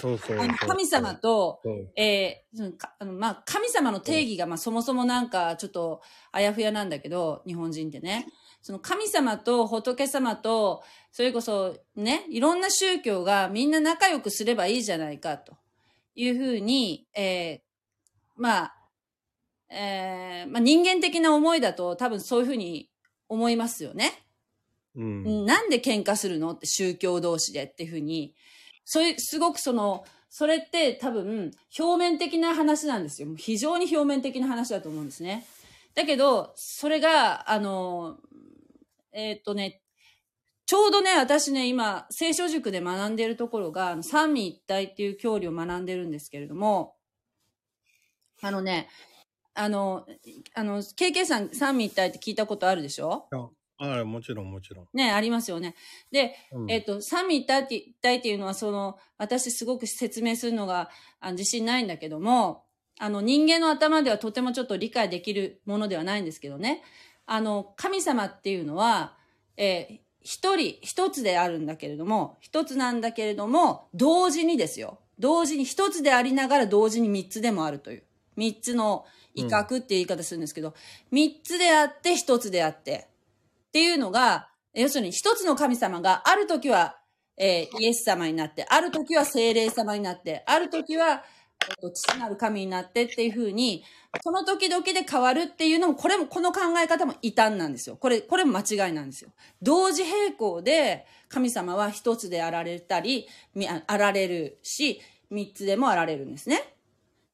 [0.00, 0.38] そうそう
[0.68, 1.60] 神様と、
[1.96, 8.26] えーあのまあ、神様の定義が、まあ、そもそもなんかちょっとあやふやなんだけど、日本人ってね。
[8.62, 15.56] その神様と仏様と、それこそね、いろんな宗教がみんな仲良くすればいいじゃないかと
[16.14, 17.60] いうふうに、えー
[18.36, 18.76] まあ、
[19.70, 22.89] えーまあ人間的な思いだと多分そういうふうに
[23.30, 24.12] 思いますよね。
[24.96, 28.34] ううんんなんで喧嘩するのって宗教同士でっていうふうに、
[28.84, 33.28] そういう、すごくその、それって多分表面的な話なんですよ。
[33.36, 35.46] 非常に表面的な話だと思うんですね。
[35.94, 38.18] だけど、それが、あの、
[39.12, 39.80] えーっとね、
[40.66, 46.96] ちょうどね、私ね、今、聖書塾で学んでいるところが、三位一体っていう教理を学んでるんですけれども、
[48.42, 48.88] あのね、
[49.54, 50.06] あの、
[50.54, 53.28] あの、KK さん三位一体って聞いたことあるでしょ？
[53.32, 54.88] ああもちろんもちろん。
[54.92, 55.74] ね、ありますよね。
[56.12, 62.64] で、うんえっ、と、三位一体って一体っていうのは、その、私すごく説明するのがあ自信ないんだけども、
[62.98, 66.82] あの、人間の頭ではとてもちょっと理解できるものではないんですけどね。
[67.24, 69.16] あの、神様っていうのは、
[69.56, 74.98] えー一人、一つであるんだけれども、一つなんだけれども、同時にですよ。
[75.18, 78.04] 同時に一つでありながら同時に三つでもあるという。
[78.36, 80.74] 三つの威嚇っていう言い方するんですけど、
[81.10, 83.08] 三、つであって一つであって、
[83.68, 86.96] っていうのが、要するに一つの神様がある時は、
[87.36, 91.24] えーイエス様になって、ある時は精霊様になって、ある時は、
[91.68, 93.84] えっと父なる神になってっていう風に、
[94.22, 97.96] その時々で変わるっていうのも、これも、この考え方も異端なんですよ。
[97.96, 99.30] これ、これも間違いなんですよ。
[99.62, 103.28] 同時並行で神様は一つであられたり、
[103.68, 106.74] ああられるし、三つでもあられるんですね。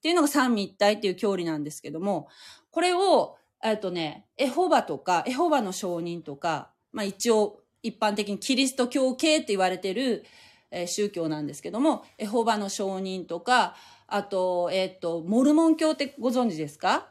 [0.06, 2.28] っていうのが三位一体っていう教理なんですけども、
[2.70, 10.24] これを、えっとね、エホバとか、エホバの証人とか、まあ一応一般的にキリスト教系って言われてる、
[10.70, 13.74] えー宗教なんですけども、エホバの証人とか、
[14.06, 17.08] あと、えっと、モルモン教ってご存知ですか？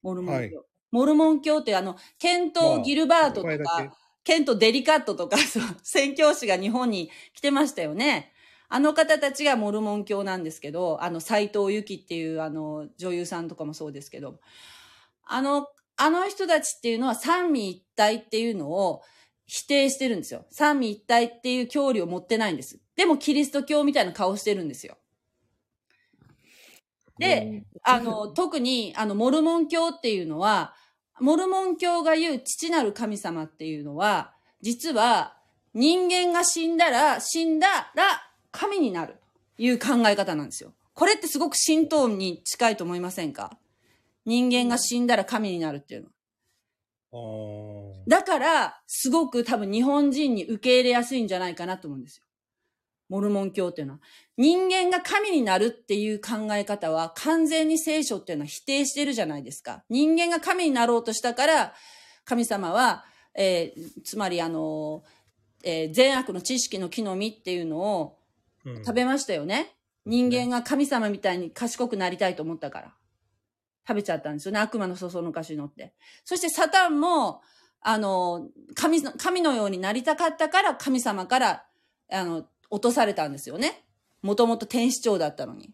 [0.00, 0.56] モルモン教。
[0.56, 3.92] はいモルモン教ってあの、ケント・ギルバートとか、まあ
[4.24, 8.32] ケント・デリカットとか、 そう宣教師が日本に来てましたよね。
[8.68, 14.40] あの方たちがモルモン教なんですけど、あの、斎藤由貴っていうあの、女優さんとかもそうですけど、
[15.24, 19.02] あの、あの人たちっていうのは三位一体っていうのを
[19.46, 20.46] 否定してるんですよ。
[20.50, 22.78] 三位一体っていう教理を持ってないんです。
[22.94, 24.96] でもキリスト教みたいな顔してるんですよ。
[27.18, 30.74] で、あの、特に、あの、モルモン教っていうのは、
[31.20, 35.36] モルモン教が言う父なる神様っていうのは、実は
[35.74, 38.27] 人間が死んだら、死んだら
[38.58, 39.14] 神になる
[39.56, 40.72] という考え方なんですよ。
[40.94, 43.56] これってすごく神道に近いと思いませんか？
[44.26, 46.08] 人間が死んだら神になるっていうの。
[48.08, 52.24] だから、すごく多分日本人に受け入れやすいんじゃないかなと思うんですよ。
[53.08, 54.00] モルモン教っていうのは。
[54.36, 59.84] 人間が神になるっていう考え方は完全に聖書っていうのは否定してるじゃないですか。
[59.88, 61.74] 人間が神になろうとしたから、
[62.24, 65.04] 神様は、えー、つまりあの、
[65.64, 68.18] えー、善悪の知識の木の実っていうのを
[68.76, 69.76] 食べましたよね。
[70.06, 72.94] うん、人間が神様みたいに賢くなりたいと思ったから。
[73.86, 74.60] 食べちゃったんですよね。
[74.60, 75.94] 悪魔のそそのかしのって。
[76.22, 77.40] そしてサタンも、
[77.80, 81.64] あの、神の、神のようになりたかったから神様から、
[82.12, 83.84] あの、落とされたんですよね。
[84.20, 85.70] もともと天使長だったのに。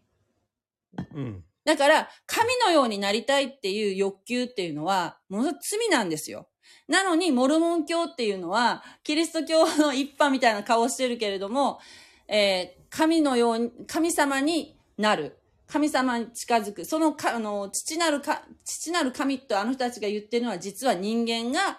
[1.12, 1.44] うん。
[1.64, 6.48] だから、神のようになりたいっていう欲求っていうのは、ものすごく罪なんですよ。
[6.86, 11.80] なのに、モルモン教っていうのは、キリスト教の一派みたいな顔してるけれども、
[12.28, 15.38] えー、神のように、神様になる。
[15.66, 16.84] 神様に近づく。
[16.84, 21.78] そのか、あの、父なるか、父なる神とあの人たちが言ってるのは、実は人間が、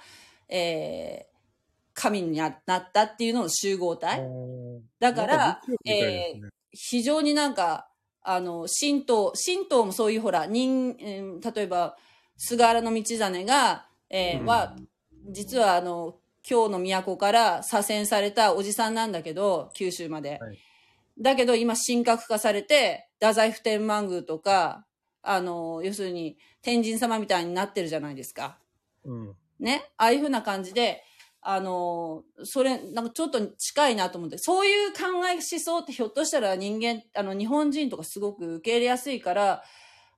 [0.50, 1.36] えー、
[1.94, 4.22] 神になったっていうのの集合体。
[5.00, 7.90] だから、ね、えー、非常になんか、
[8.22, 11.96] あの、神道、神道もそういうほら、人、えー、例えば、
[12.38, 14.76] 菅原道真が、えー、うん、は、
[15.30, 20.38] 実はあの、京の都から左遷されたおじさんなんだけど、九州まで。
[20.40, 20.60] はい、
[21.20, 24.86] だけど今神格化されて、太宰府天満宮とか、
[25.24, 28.60] あの、要するに天神様みたいになってるじゃないですか。
[29.04, 29.90] うん、ね？
[29.98, 31.04] ああいうふうな感じで、
[31.42, 39.64] あの、それ、なんかちょっと近いなと思って、そういう考え思想ってひょっとしたら人間、あの、日本人とかすごく受け入れやすいから、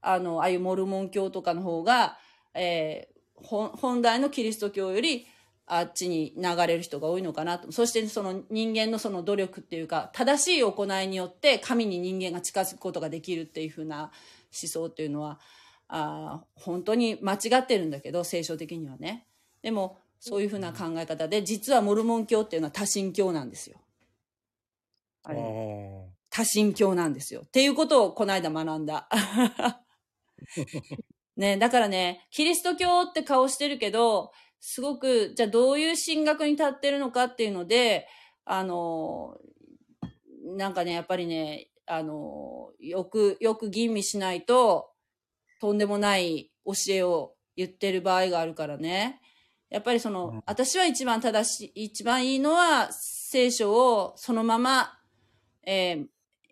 [0.02, 2.18] あの、ああいうモルモン教とかの方が、
[2.54, 5.28] えー、本来のキリスト教より、
[5.70, 7.72] あっちに流れる人が多いのかなと。
[7.74, 15.40] そしてその人間のその努力っていうか、正しい行いによって神に人間が近づくことができるっていうふうな思想っていうのは、
[15.90, 19.28] あ本当に間違ってるんだけど、聖書的にはね。
[19.62, 23.78] でも、そういうふうな考え方で、実はモルモン教っていうのは多神教なんですよ。
[25.24, 25.40] あれ。
[26.30, 27.42] 多神教なんですよ。
[27.46, 29.10] っていうことをこの間学んだ。
[31.36, 38.08] ね、だからね、キリスト教って顔してるけど、すごく、じゃあどういう神学に立ってるのかっていうので、
[38.46, 39.38] あの、
[40.56, 44.92] なんかね、やっぱりね、あの、よく、よく吟味しないと、
[45.60, 49.22] とんでもない教えを言ってる場合があるからね。
[49.70, 55.00] やっぱりその、私は一番正しい、一番いいのは、聖書をそのまま、
[55.64, 56.08] えー、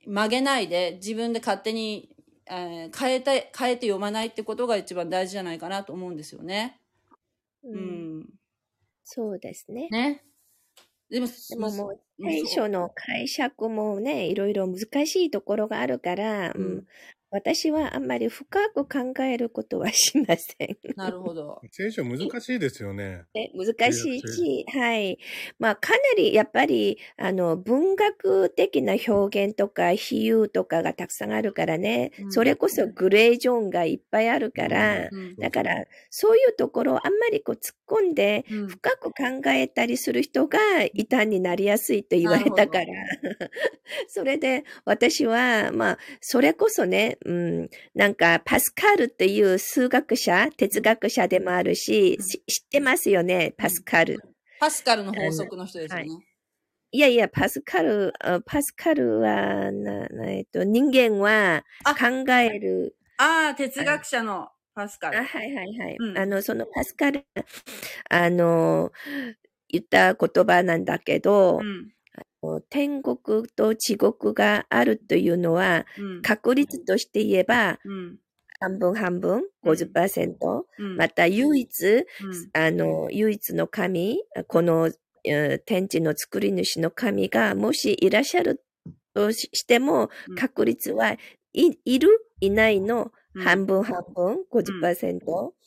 [0.06, 2.10] 曲げないで、自分で勝手に、
[2.48, 6.82] えー、変えて、変えて読まないってことが一番大事じゃないかなと思うんですよね。
[7.74, 7.80] うん。
[7.80, 8.30] うん、
[9.04, 9.88] そうですね。
[9.90, 10.24] ね。
[11.10, 16.86] でも、でももう、聖書の解釈もね、いろいろ難しいところがあるから、うん、
[17.36, 20.78] 私はあんまり深く考えることはしません。
[20.96, 21.60] なるほど。
[21.70, 23.26] 聖書難しいですよね。
[23.54, 25.20] 難しいし、はい。
[25.60, 40.58] まあ、かなりやっぱり、あの、文学的な表現とか比喩とかがたくさんあるからね、うん、それこそグレージョンがいっぱいあるから、うん、だから、そういうところをあんまりこう突っ込んで、深く考えたりする人が
[40.94, 42.86] 異端になりやすいと言われたから、
[44.08, 52.18] それで私は、まあ、それこそね、うん、なんか、パスカルっていう数学者、哲学者でもあるし、
[52.48, 54.22] 知ってますよね、パスカル。
[54.60, 56.08] パスカルの法則の人ですよね。
[56.92, 58.14] いやいや、パスカル、
[58.46, 61.64] パスカルは、なえっと、人間は
[62.00, 62.96] 考える。
[63.18, 65.18] ああ、哲学者のパスカル。
[65.18, 65.96] あはいはいはい。
[66.00, 67.26] うん、あの、そのパスカル、
[68.10, 68.92] あの、
[69.68, 71.95] 言った言葉なんだけど、うん
[72.70, 78.18] 天国と地獄があるというのは、うん、確率として言えば、うん、
[78.60, 80.36] 半分半分、50%、
[80.80, 82.06] うん、また唯一、
[82.54, 84.92] あの、唯一の神、この
[85.66, 88.64] 天地の作り主の神がもしいらっしゃる
[89.14, 91.18] としても、確率は
[91.54, 92.10] いいる
[92.42, 93.12] いないの
[93.44, 95.20] 半分半分、50%、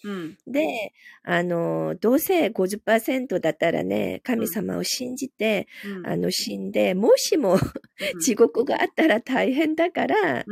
[0.05, 0.93] うん、で、
[1.23, 7.59] あの、どうせ50%だったらね、神様を信じて、うん、あの、死んで、もしも
[8.23, 10.45] 地獄があったら大変だから、あ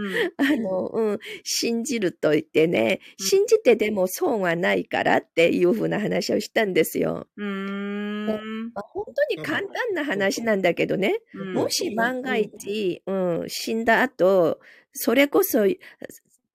[0.56, 7.28] の、うん、信じると言ってね、信じてでも損はないからっていうふうな話をしたんですよ。
[7.36, 8.26] うん。
[8.26, 8.34] ま
[8.80, 11.20] あ、本当に簡単な話なんだけどね、
[11.54, 14.60] もし万が一、うん、死んだ後、
[14.92, 15.66] それこそ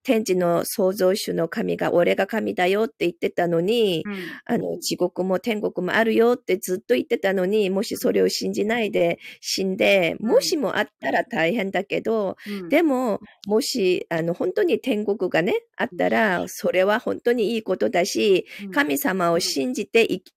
[0.04, 20.34] 天地の創造主の神が俺が神だよって言ってたのに、うん、あの、地獄も天国もあるよってずっと言ってたのに、もしそれを信じないで死んで、もしもあったら大変だけど、うん、でも、もし、あの、本当に天国がね、あったら、それは本当にいいことだし、神様を信じて生き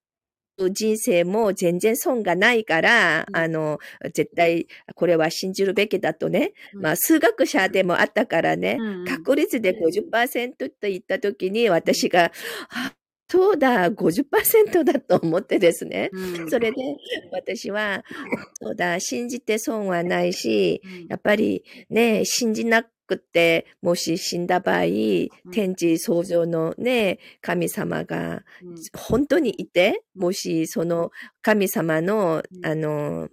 [0.71, 3.37] 人生も全然損がないから、うん。
[3.37, 3.79] あの、
[4.13, 6.53] 絶対これは信じるべきだとね。
[6.75, 6.83] うん。
[6.83, 12.33] まあ、数学者でもあったからね、確率で50%と言ったときに私が、
[12.71, 12.93] あ、
[13.29, 16.11] そうだ、50%だと思ってですね。
[16.13, 16.51] うん。
[16.51, 16.77] それで
[17.33, 18.05] 私は、
[18.61, 21.07] そうだ、信じて損はないし、うん。
[21.09, 24.85] やっぱりね、信じなくて、もし死んだ場合、
[25.53, 31.11] 天地創造のね、神様がうん本当にいて、もしその
[31.43, 33.29] 神様の、うんあの、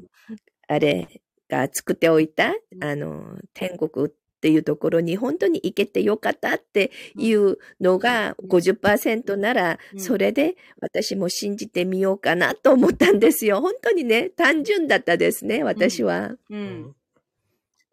[0.67, 1.07] あれ
[1.49, 4.09] が作っておいた、あの、天国っ
[4.41, 13.61] ていうところに本当に行けてよかったっていうのがうん50%なら、うんそれで私も信じてみようかなと思ったんですよ。
[13.61, 16.29] 本当にね、単純だったですね、私は。
[16.29, 16.39] う。
[16.49, 16.95] うん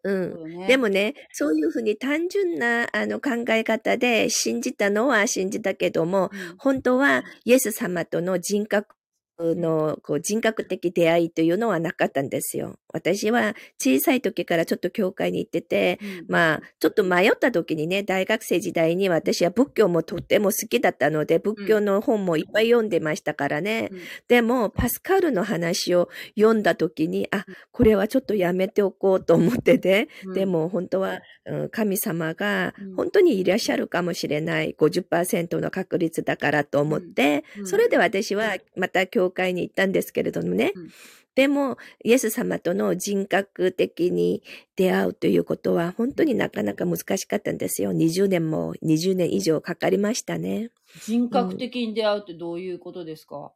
[0.03, 0.57] うん。
[0.59, 8.95] ねでもね、そういうふうに単純なあの考え方で信じたのは信じたけども、うん本当はイエス様との人格
[9.39, 12.77] のこう人格的出会いというのはなかったんですよ。
[12.91, 16.25] 私は小さい時からちょっと教会に行ってて、うん。
[16.27, 23.89] まあ、ちょっと迷った時にね、大学生時代に私は仏教もとっても好きだったので、仏教の本もいっぱい読んでましたからね。
[23.91, 23.99] うん。
[24.27, 30.33] でも、パスカルの話を読んだ時に、あ、これはちょっとやめておこうと思ってて、うん。
[30.33, 32.95] でも本当は、うん神様がうん。
[32.95, 37.67] 本当にいらっしゃるかもしれない50%の確率だからと思って、うん。
[37.67, 40.73] それで私はまた教会に行ったんですけれどもね。
[40.75, 40.89] うん
[41.35, 44.43] でも、イエス様との人格的に
[44.75, 47.93] 出会うということは本当になかなか難しかったんですよ。
[47.93, 50.71] 20年も20年以上かかりましたね。
[51.05, 53.53] 人格的に出会うってどういうことですか？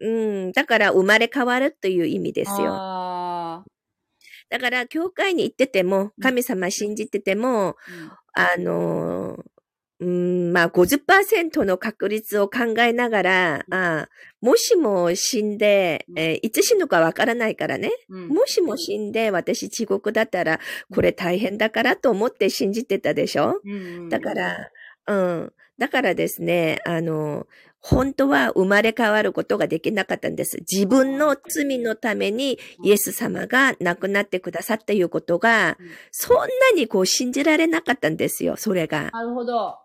[0.00, 0.08] う
[0.48, 0.52] ん。
[0.52, 2.74] だから生まれ変わるという意味ですよ。
[2.74, 3.64] あ
[4.50, 7.74] だから、教会に行ってても、神様信じてても、ー
[8.34, 9.42] あのー、
[10.00, 10.08] うー
[10.50, 14.08] ん、まあ50%の確率を考えながら、あ
[14.40, 17.90] もしも死んで、えーいつ死ぬかわからないからね。
[18.08, 20.60] うんもしも死んで私地獄だったら、
[20.92, 23.60] これ大変だからと思って信じてたでしょ？
[24.10, 24.70] だから、
[25.06, 25.52] うん。
[25.78, 27.46] だからですね、あの、
[27.80, 30.58] 本当は生まれ変わることができなかったんです。
[30.70, 39.10] 自分の罪のためにイエス様が亡くなってくださったいうことがうん、そんなにこう信じられなかったんですよ、それが。
[39.12, 39.76] なるほど。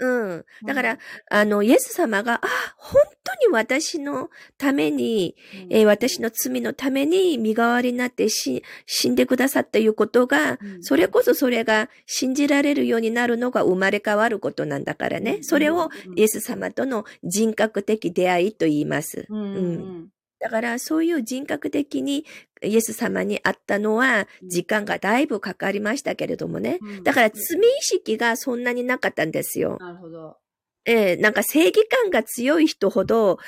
[0.00, 0.44] うん。
[0.64, 0.98] だから、うん
[1.30, 5.36] あの、イエス様が、あ、本当に私のために、
[5.70, 15.36] えー私の罪のために身代わりになって死死んでくださったいうことが、うんそれこそそれが信じられるようになるのが生まれ変わることなんだからね。
[15.36, 19.26] うんそれをうんイエス様との人格的出会いと言います。
[19.28, 20.08] うんうん
[20.40, 22.24] だからそういう人格的に
[22.62, 26.78] イエス様に会ったのは時間がだいぶかかりましたけれどもね。
[26.80, 29.76] うんだから罪意識がそんなになかったんですよ。
[29.80, 30.36] なるほど。
[30.84, 33.38] ええなんか正義感が強い人ほど、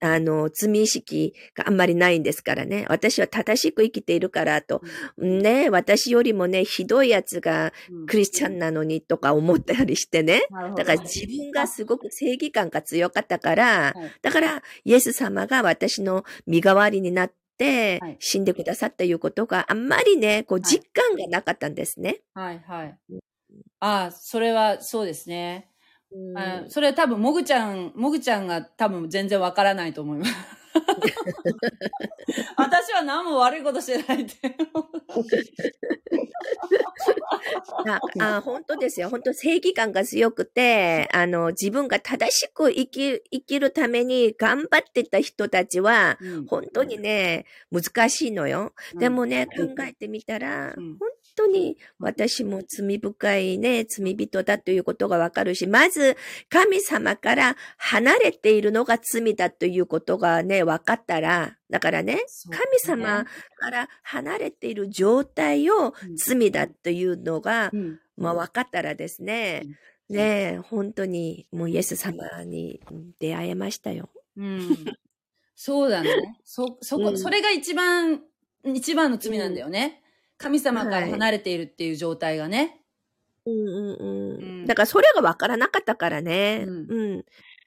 [0.00, 2.86] あの、罪意識があんまりないんですからね。
[2.88, 4.82] 私は正しく生きているからと。
[5.18, 10.42] ね、私よりもね、ひどいやつがうんクリスチャンなのにとか思ったりしてね。
[10.76, 22.20] だから自分がすごく正義感が強かったから、はいだからイエス様が私の身代わりになってはい死んでくださったいうことがあんまりね、こうはい実感がなかったんですね。
[22.34, 22.98] はいはい。
[23.80, 25.69] ああ、それはそうですね。
[26.12, 30.32] うんあそれは多分、もぐちゃん、もぐちゃんが多分全然わからないと思います。
[32.56, 34.56] 私は何も悪いことしてないって。
[37.86, 38.00] あ
[38.36, 39.08] あ本当ですよ。
[39.08, 48.72] 本当正義感が強くて、あの、自分が正しく生き、生きるために頑張ってた人たちは、うん本当にね、難しいのよ。
[48.94, 51.09] でもね、考えてみたら、うん本
[51.40, 56.16] 当に私も罪深いね、罪人だということがわかるし、まず
[56.48, 63.24] 神様から離れているのが罪だということがね、分かったら、だからね、そう神様
[63.56, 69.64] から離れている状態をうん罪だというのが、うんまあ分かったらですね、
[70.10, 72.82] ねえ、本当にもうイエス様に
[73.18, 74.10] 出会えましたよ。
[74.36, 74.76] うん。
[75.54, 76.40] そうだね。
[76.44, 78.20] そ、そこ、うんそれが一番、
[78.64, 80.02] 一番の罪なんだよね。
[80.40, 82.80] 神様から離れているっていう状態がね。
[83.46, 83.70] うんう
[84.34, 84.66] んううんん。
[84.66, 86.64] だからそれが分からなかったからね。
[86.66, 87.24] ううんん。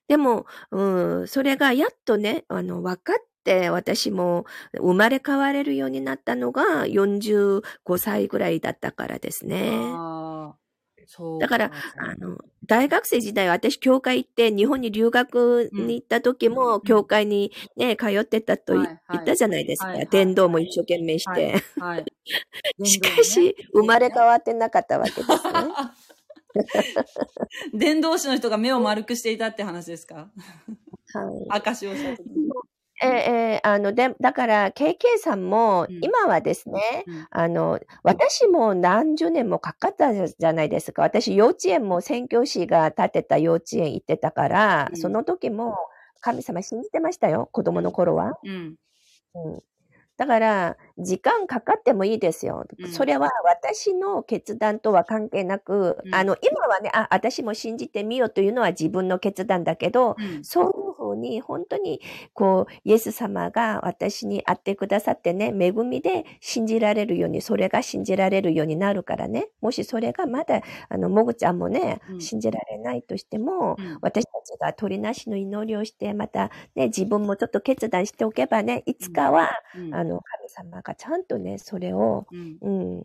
[0.07, 4.45] でも、うん、それがやっとね、あの、分かって、私も
[4.77, 7.61] 生まれ変われるようになったのが45
[7.97, 9.95] 歳ぐらいだったからですね。
[9.95, 10.55] あ。
[11.39, 19.93] だから、あの、大学生時代私、教会行って、日本に留学に行った時も、うん教会にね、通ってたと言ったじゃないですか。
[20.09, 21.63] 伝道も一生懸命しはいて。
[21.79, 22.05] はい。
[22.85, 25.33] しかし、生まれ変わってなかったわけですね。
[27.73, 30.29] 伝道師の人が目を丸くしていたって話ですか？
[31.13, 31.47] はい。
[31.49, 32.21] 証をした
[33.01, 33.07] え
[33.55, 41.01] えあの、で、だから、KK さんもうん、今はですね、うんあの、私も何十年もかかったじゃないですか。
[41.01, 45.75] 私、幼稚園も宣教師が建てた幼稚園行ってたから、うんその時も
[46.21, 48.37] 神様信じてましたよ、子供の頃は。
[48.43, 48.75] うん。
[49.35, 49.63] うん
[50.17, 52.65] だから、時間かかってもいいですよ。
[52.79, 60.43] うんそれは私の決断とは関係なく、うんあの、今はね、あ、私も信じてみようというのは自分の決断だけど、うん。
[60.43, 62.01] そういうふうに、本当に、
[62.33, 72.17] こう、イエス様が私に会ってくださってね、恵みで信じられるように、それが信じられるようになるからね、もしそれがまだ、あの、もぐちゃんもね、うん。
[72.17, 74.01] 信じられないとしても、うん。
[74.01, 79.95] 私たちが鳥なしの祈りをして、またね、自分もちょっと決断しておけばね、いつかは、うん。
[79.95, 82.27] あの、神様がちゃんとね、それを、
[82.61, 83.03] うん。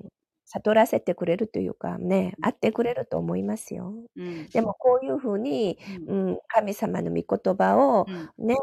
[0.54, 3.94] うん、悟らせてくれるというかね、会ってくれると思いますよ。
[4.16, 4.48] うん。
[4.48, 8.56] でもこういうふうに、うんうん、神様の御言葉をうんね、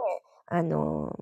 [0.47, 1.17] あの、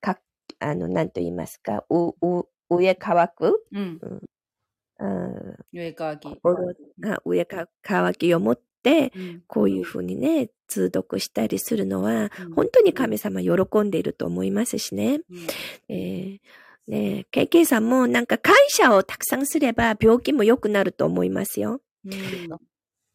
[0.00, 0.18] か、
[0.58, 4.00] あの、なんと言いますか、う、う、上乾く、うん。
[4.98, 6.28] うん、上川き。
[7.24, 9.42] 上か乾きを持って、うん。
[9.46, 15.16] こういうふうにね、通読したりするのは、うん本当に神様喜んでいると思いますしね。
[15.16, 15.46] うん
[15.88, 16.40] えー
[16.86, 21.80] ねえ、KK さんもなんか感謝をたくさんすれば病気も良くなると思いますよ。
[22.04, 22.48] うん。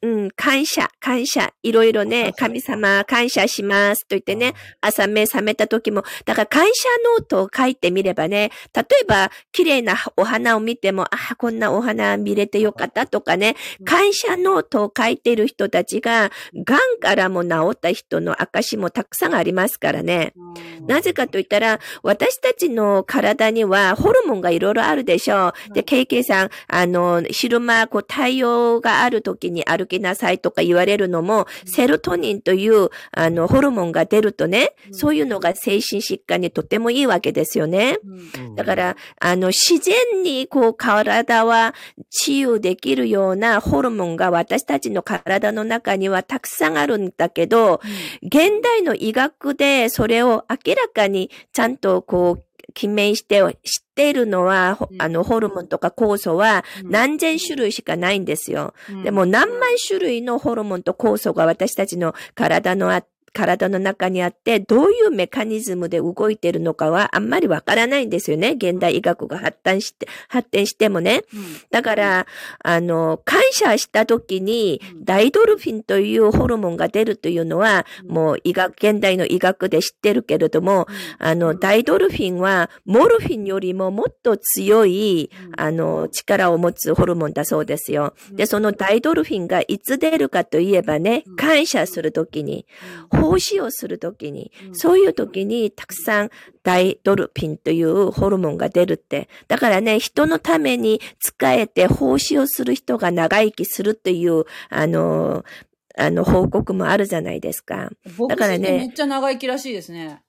[0.05, 1.51] うん、感謝、感謝。
[1.63, 4.01] いろいろね、神様感謝します。
[4.01, 6.71] と言ってね、朝目覚めた時も、だから感謝
[7.17, 20.33] ノートを書いてみればね、例えば綺麗なお花を見ても、ああ、こんなお花見れてよかったとかね、感謝ノートを書いている人たちが、癌からも治った人の証もたくさんありますからね。
[20.35, 20.85] うん。
[20.85, 25.73] なぜかと言ったら、私たちの体にはホルモンがいろいろあるでしょう。
[25.73, 34.93] で、KK さん、あの、昼間、こう、太陽がある時に歩きなさいとか言われるのも、セロトニンという、あの、ホルモンが出るとね、うん。
[34.93, 37.97] そういうのが精神疾患にとてもいいわけですよね。
[38.37, 38.55] うん。
[38.55, 41.73] だから、あの、自然に、こう、体は
[42.09, 47.81] 治癒できるようなホルモンが私たちの体の中にはたくさんあるんだけど、
[48.23, 52.45] 現代の医学でそれを明らかにちゃんとこう、
[52.75, 56.91] 記名して知っているのは、あの、ホルモンとか酵素はうん。
[56.91, 58.75] 何千種類しかないんですよ。
[58.89, 59.03] うん。
[59.03, 63.03] でも何万種類のホルモンと酵素が私たちの体のあ
[63.35, 68.51] 体の中にあって、どういうメカニズムで動いているのかはあんまりわからないんですよね。
[68.51, 71.23] 現代医学が発展して、発展してもね。
[71.33, 71.41] うん。
[71.69, 72.27] だから、
[72.63, 75.05] あの、感謝した時にう、ん。
[75.05, 78.11] ダイドルフィンというホルモンが出るというのは、うん。
[78.11, 80.87] もう医学、現代の医学で知ってるけれども、
[81.19, 88.13] あの、ダイドルフィンは、モルフィンよりももっと強い、あの、力を持つホルモンだそうですよ。
[88.31, 92.65] で、そのダイドルフィンがいつ出るかといえばねうん、感謝するときに、
[93.25, 96.29] 奉仕をするときに、うんそういうときにたくさん
[96.63, 99.29] ダイドルフィンというホルモンが出るって。
[99.47, 105.43] だからね、人のために使えて奉仕をする人が長生きするという、あの、
[105.97, 107.89] あの、報告もあるじゃないですか。
[108.17, 110.21] 僕だからねめっちゃ長生きらしいですね。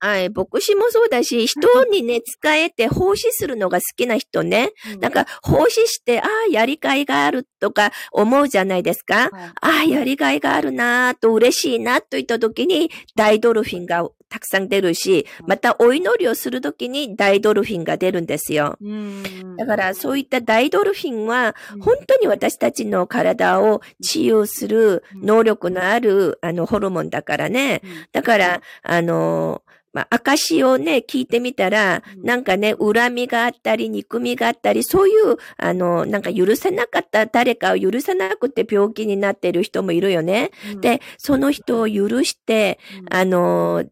[0.00, 4.72] はい、牧師もそうだし、人にね、使えて奉仕するのが好きな人ね。
[4.98, 9.28] なんか、奉仕して、ああ、やりがいがあるとか思うじゃないですか。
[9.28, 18.78] はい、ああ、やりがいがあるなぁと嬉しいなといった時に、大ドルフィンがたくさん出るし、またお祈りをする時に大ドルフィンが出るんですよ。
[18.80, 19.56] うん。
[19.56, 21.80] だからそういった大ドルフィンは、うん。
[21.80, 27.82] 本当に私たちの体を治癒する能力のある、あの、ホルモンだからね。
[28.12, 29.62] だから、あの、
[29.92, 32.22] まあ、証をね、聞いてみたら、うん。
[32.22, 40.50] なんかね、恨みがあったり、憎みがあったり、そういう、あの、なんか許せなかった誰かを許せなくて病気になってる人もいるよね。
[40.72, 43.14] うん、で、その人を許して、うん。
[43.14, 43.84] あの、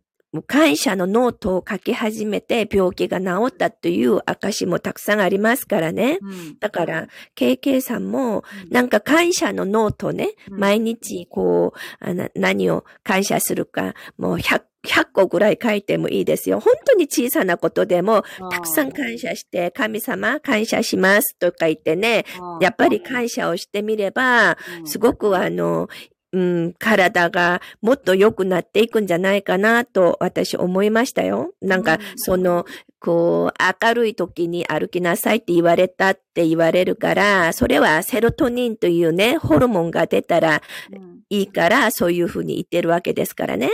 [0.47, 6.19] 感謝のノートを書き始めて病気が治ったという証もたくさんありますからね。
[6.21, 6.59] うん。
[6.59, 8.71] だから、KK さんも、うん。
[8.71, 10.59] なんか感謝のノートね、うん。
[10.59, 16.61] 毎日こう、何を感謝するか、もう100、100個ぐらい書いてもいいですよ。
[16.61, 22.25] 本当に小さなことでも、たくさん感謝して、神様感謝しますとか言ってね、
[22.61, 24.87] やっぱり感謝をしてみれば、うん。
[24.87, 25.89] すごくあの、
[26.33, 31.53] うん、体がもっと良くなっていくんじゃないかなと私思いましたよ。
[31.63, 32.67] なんかうん、その、
[33.01, 40.63] こう、明るい時に歩きなさいって言われたって言われるから、それはセロトニンというね、ホルモンが出たら
[40.93, 43.71] うんいいから、そういうふうに言ってるわけですからね。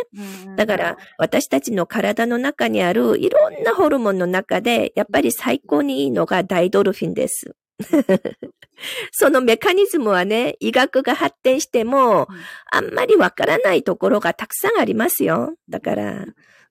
[0.47, 7.55] うんだから、私たちの体の中にあるいろんなホルモンの中で、やっぱり最高にいいのがダイドルフィンです。
[9.13, 12.37] そのメカニズムはね、医学が発展してもうん、
[12.71, 15.55] あんまりわからないところがたくさんありますよ。
[15.69, 16.27] だから、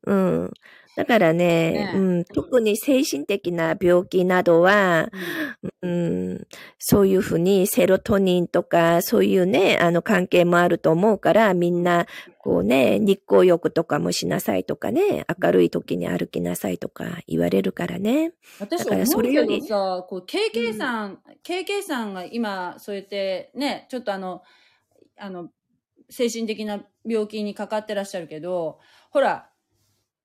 [0.06, 0.52] うん。
[0.96, 1.92] だからね、ね。
[1.96, 5.10] うん、特に精神的な病気などは、
[5.82, 5.94] うん。
[6.34, 6.48] うん、
[6.80, 12.08] そういうふうにセロトニンとか、そういうね、あの関係もあると思うから、みんな、
[12.40, 18.34] こうね、日光浴とかもしなさいとかね、明るい時に歩きなさいとか言われるからね。
[18.60, 24.42] だから私思うけそれよりどさ、こう、KK さん、KK さんが今、そうやってね、ちょっとあの、
[25.18, 25.50] あの、
[26.10, 28.80] 精神的な病気にかかってらっしゃるけど、
[29.10, 29.50] ほら、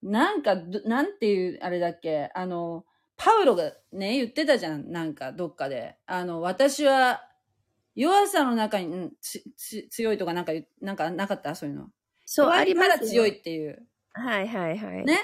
[0.02, 2.84] なんかど、なんていう、あれだっけ、あの、
[3.16, 5.96] パウロがね、言ってたじゃん、なんか、どっかで。
[6.06, 7.22] あの、私は、
[7.96, 11.56] 弱さの中に、うんつつ強いとかなんかなんかなかった？
[11.56, 11.88] そういうの。
[12.24, 13.84] そう、あります強いっていう。
[14.12, 15.04] はいはいはい。
[15.04, 15.18] ね。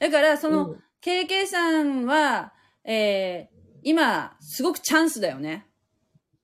[0.00, 2.52] だから、その、うん KK さんは、
[2.84, 5.68] えー今、すごくチャンスだよね。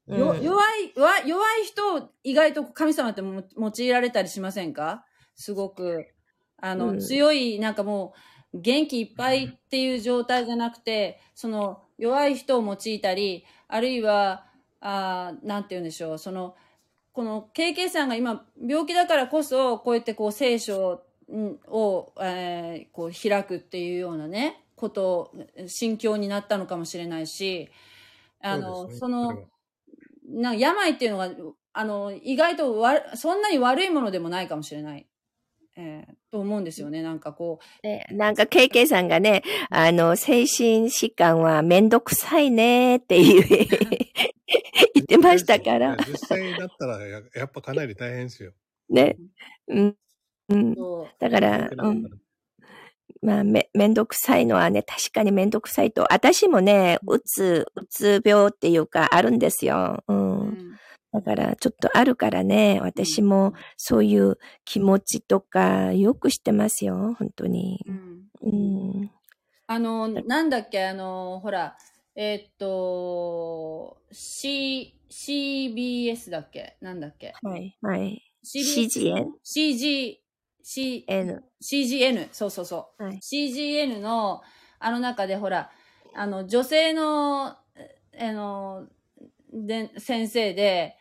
[0.07, 5.05] ようん弱い弱い、弱い人を意外と神様っても用いられたりしませんか？
[5.35, 6.07] すごく、
[6.63, 7.01] あの、うん。
[7.01, 8.15] 強い、なんかも
[8.55, 14.47] う、元気いっぱいっていう状態じゃなくて、その、弱い人を用いたり、あるいは、
[14.81, 16.57] あーなんて言うんでしょう、その、
[17.13, 25.33] この KK さんが今、病気だからこそ、こうやってこう、聖書うんを、えーこう、開くっていうようなね、こと、
[25.67, 27.71] 心境になったのかもしれないし、
[28.41, 28.99] あの、うですね。
[29.01, 29.47] そのれ、は。
[30.29, 31.31] な病っていうのが、
[31.73, 35.07] あの、意外とわそんなに悪いものでもないかもしれない。
[35.77, 37.03] えーと思うんですよね。
[37.03, 37.87] なんかこう。
[37.87, 43.69] ねなんか KK さんがね、あの、精神疾患はめんどくさいねっていう
[44.95, 45.97] 言ってましたから。
[46.07, 48.53] 実際だったらややっぱかなり大変ですよ。
[48.89, 49.17] ね。
[49.69, 49.97] うん。
[50.49, 50.75] うん。
[51.19, 52.05] だから、うん。
[53.21, 56.07] まあ、め、めんどくさいのはね、確かにめんどくさいと。
[56.11, 60.03] 私もね、うつ、うつ病っていうか、あるんですよ。
[60.09, 60.13] う。
[60.13, 60.79] うんん
[61.13, 67.85] だから、ちょっとあるからね、私もそういう気持ちとか、よく知ってますよ、本当に。
[67.87, 68.49] うんう
[69.05, 69.11] ん。
[69.67, 71.77] あの、なんだっけ、あの、ほら、
[72.15, 76.77] えーっと、C、CBS だっけ？
[76.81, 77.35] なんだっけ？
[77.43, 78.23] はい、はい。
[78.45, 79.27] CGN?
[79.43, 80.21] CG、
[80.63, 81.45] C、N。
[81.63, 83.05] CGN、そうそうそう。
[83.05, 84.43] はい CGN の、
[84.79, 85.71] あの中でほら、
[86.15, 87.57] あの、女性の、
[88.15, 88.87] えあの、
[89.53, 90.97] で、先生で、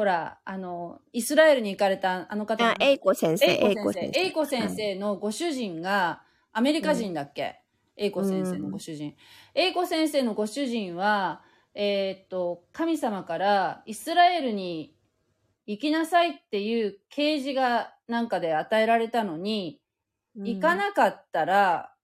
[0.00, 4.10] ほら、あの、イスラエルに行かれたあの方あ、英子先生、英英子先。
[4.10, 4.10] 生。
[4.14, 6.22] 子先生英子先生のご主人が、
[6.52, 7.60] アメリカ人だっけ？
[7.96, 9.14] 英子先生のご主人。
[9.54, 11.42] 英子先生のご主人は、
[11.74, 14.96] えーっと、神様からイスラエルに
[15.66, 19.82] 行きなさいっていう啓示がなんかで与えられたのに、
[20.34, 21.94] 行かなかったら、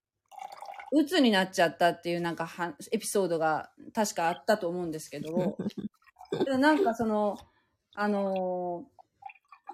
[0.93, 5.57] 鬱になっちゃったっていうなんかはエピソードが確かあったと思うんですけど、
[6.45, 7.39] でなんかその、
[7.97, 8.97] あのー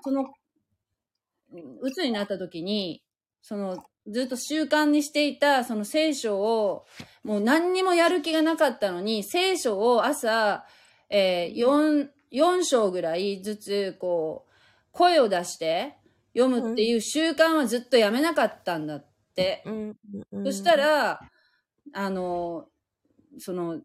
[0.03, 3.03] その、うん鬱になった時に、
[3.43, 6.87] その、ずっと習慣にしていた、その聖書を、
[7.23, 10.65] もう何にもやる気がなかったのに、聖書を朝、
[11.11, 14.53] えー、4、4章ぐらいずつ、こう、
[14.93, 15.99] 声を出して
[16.35, 19.63] 読むっていう習慣はずっとやめなかったんだって。
[19.67, 19.97] うん。
[20.33, 21.21] うんそした、ら、
[21.93, 22.67] あの、
[23.39, 23.83] その、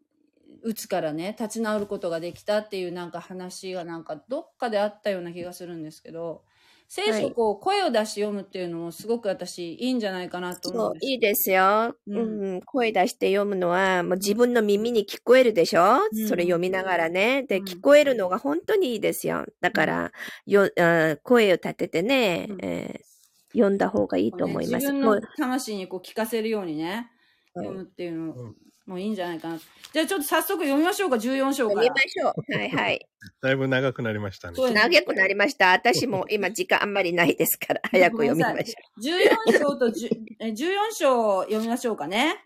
[0.64, 6.44] うつからね、立ち直ることができたっていうなんか話がなんかどっかであったような気がするんですけど、
[6.90, 11.12] 聖書を声を出して読むっていうのもすごく私いいんじゃないかなと思そうう、んです。
[11.12, 11.96] いいですよ。
[12.08, 16.28] ううんん、声出して読むのは、もう自分の耳に聞こえるでしょ、うん。
[16.28, 17.44] それ読みながらね。
[17.44, 17.64] で、うん。
[17.64, 19.46] 聞こえるのが本当にいいですよ。
[19.60, 20.12] だから、
[20.46, 22.58] よ、あ声を立ててね、うん。
[22.64, 23.08] えー
[23.54, 24.86] 読んだ方がいいと思います。
[24.86, 27.10] 自分のもう魂にこう聞かせるようにね、
[27.56, 27.66] はい。
[27.66, 28.34] 読むっていうの。
[28.34, 28.56] うん
[28.88, 29.60] もういいんじゃないかな。
[29.94, 31.98] じゃあちょっと早速読みましょうか、14章から読みま。
[31.98, 32.58] しょう。
[32.58, 33.06] はいはい。
[33.42, 34.58] だいぶ長くなりましたね。
[34.74, 35.72] 長くなりました。
[35.74, 40.10] 私も今時間あんまりないですから、早く読みまし14章と10
[40.40, 40.56] え14
[40.94, 42.46] 章読みましょうかね。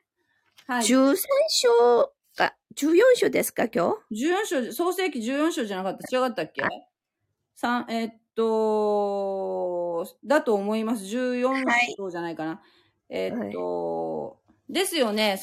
[0.67, 0.81] はょう。
[0.81, 0.85] い。
[0.85, 1.15] 13
[1.49, 6.63] 章か、14章ですか、今日？14章、創世記14章じゃなかった違かったっけ？
[7.55, 11.03] 三えっと、だと思います。
[11.05, 11.53] 14
[11.97, 12.61] 章じゃないかな。
[13.09, 14.39] えっと、
[14.69, 15.39] ですよね。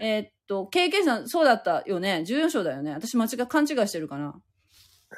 [0.00, 2.24] えっと、経験さん、そうだったよね。
[2.26, 2.92] 14章だよね。
[2.92, 4.40] 私間違い、勘違いしてるかな。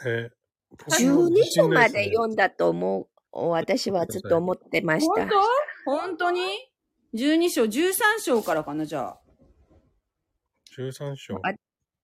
[0.07, 0.45] えー
[0.77, 3.01] 僕も ?12 章まで読んだと思
[3.33, 3.49] う。
[3.51, 5.29] 私はずっと思ってました本。
[5.29, 5.37] 当？
[5.85, 6.41] 本当に
[7.14, 9.20] ?12 章、13章からかな、じゃあ。
[10.77, 11.37] 13章。
[11.37, 11.53] あ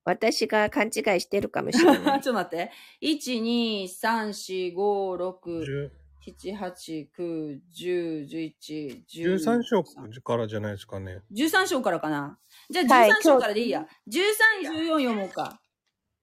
[0.05, 2.23] 私が勘違いしてるかもしれな ちょっい。
[2.23, 2.73] と待って。
[3.03, 4.29] 1、2、3、
[4.73, 5.91] 4、5、6、10
[6.27, 9.83] 7、8、9、10、11、12 13章
[10.23, 11.23] からじゃないですかね。
[11.33, 12.39] 13章からかな。
[12.71, 13.87] じゃあはい13章からでいいや。
[14.09, 15.61] 13、14読もうか。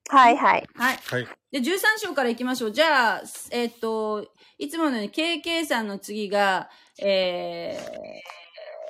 [0.10, 0.66] はいはい。
[0.74, 0.98] はい。
[0.98, 1.28] はい。
[1.52, 2.72] で、13章から行きましょう。
[2.72, 4.26] じゃあ、えっと、
[4.58, 6.70] いつものように KK さんの次が、
[7.00, 7.78] え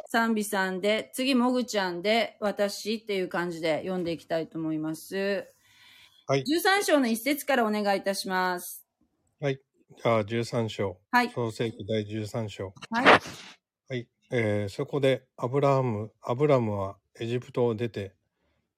[0.10, 5.48] 賛美さんで、次、もぐちゃんで、私っていう感じで読んでいきたいと思います。
[6.28, 6.44] はい。
[6.44, 8.86] 13章の一節からお願いいたします。
[9.42, 9.60] はい。
[10.02, 10.98] じゃあ、13章。
[11.12, 11.32] はい。
[11.32, 12.74] 創世記第13章。
[12.92, 13.06] はい。
[13.90, 14.08] はい。
[14.30, 18.14] えーそこでアブラハム、アブラムはエジプトを出て、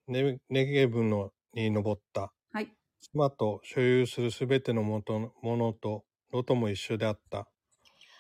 [0.08, 2.32] ネネゲブのに登った。
[2.54, 2.70] はい。
[3.02, 7.50] 妻と所有するすべてのものとロトも一緒であった。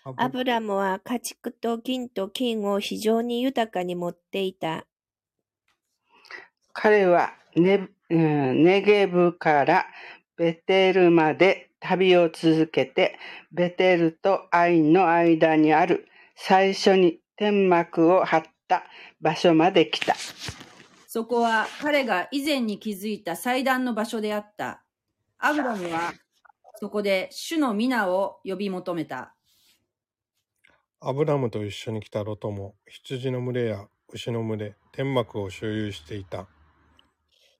[0.03, 4.87] アブアブラムは家畜と銀と金を非常に豊かに持っていた。
[6.73, 9.85] 彼はネ,、うんネゲブから
[10.35, 13.17] ベテルまで旅を続けて、
[13.53, 18.83] ベテルとアインの間にある最初に天幕を張った
[19.21, 20.15] 場所まで来た。
[21.07, 24.83] そこは彼が以前に築いた祭壇の場所であった。
[25.37, 26.13] アブラムは
[26.75, 29.33] そこで主の皆を呼び求めた。
[31.01, 36.47] アブラムと一緒に来たロトも羊の群れや牛の群れ、天幕を所有していた。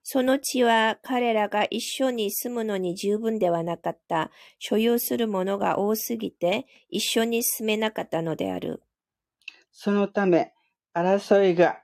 [0.04, 4.32] その地は彼らが一緒に住むのに十分ではなかった。
[4.58, 8.82] 所有するものが多すぎて一緒に住めなかったのである。
[9.72, 10.54] そのため、
[10.94, 11.80] 争いが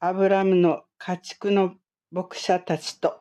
[0.00, 1.74] アブラムの家畜の
[2.10, 3.20] 牧者たちと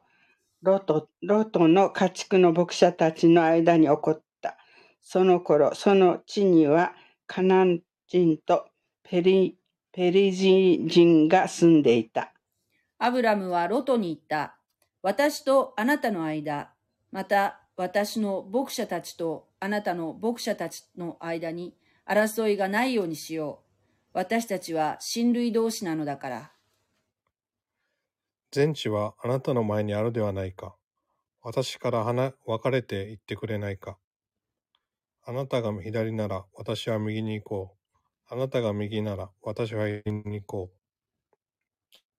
[0.61, 4.57] ロトロトの家畜の牧者たちの間に起こった。
[5.01, 6.93] その頃、その地には
[7.27, 8.65] カナン人と
[9.03, 9.57] ペリ
[9.93, 12.33] ペリジ人が住んでいた。
[12.97, 14.57] アブラムはロトに言った。
[15.01, 16.73] 私とあなたの間、
[17.11, 21.73] また私の牧者たちとあなたの牧者たちの間に
[22.05, 23.68] 争いがないようにしよう。
[24.13, 26.53] 私たちは親類同士なのだから。
[28.51, 30.75] 全地はあなたの前にあるではないか。
[31.41, 33.99] 私から離別れて行ってくれないか。
[35.23, 38.33] あなたが左なら私は右に行こう。
[38.33, 40.73] あなたが右なら私は右に行こ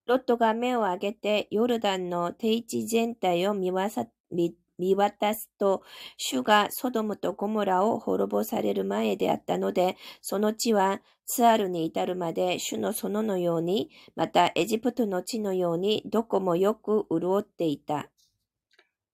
[0.04, 5.82] ロットが目を上げてヨルダンの低地全体を見わさ見見渡すと、
[6.16, 18.10] 主がソドムとゴモラを滅ぼされる前であったので、その地はツアルに至るまで主の園のように、またエジプトの地のようにどこもよく潤っていた。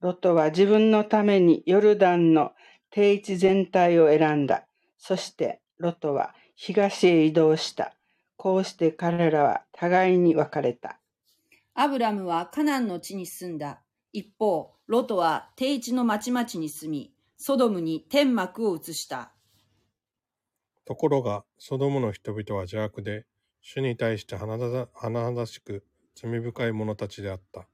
[0.01, 2.53] ロトは自分のためにヨルダンの
[2.91, 4.67] 低地全体を選んだ。
[4.97, 7.95] そしてロトは東へ移動した。
[8.37, 11.01] こうして彼らは互いに別れた。
[11.75, 13.83] アブラムはカナンの地に住んだ。
[14.17, 19.35] 一方、ロトは低地の町々に住み、ソドムに天幕を移した。
[20.85, 20.87] う。
[20.87, 23.27] ところが、ソドムの人々は邪悪で、
[23.61, 27.69] 主に対して甚だ甚だしく罪深い者たちであった。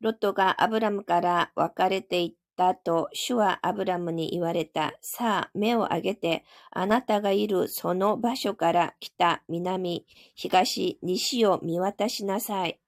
[0.00, 4.92] ロトがアブラムから別れていったと、主はアブラムに言われた。
[5.00, 12.78] さあ、目を上げて、あなたがいるその場所から北、南、東、西を見渡しなさい。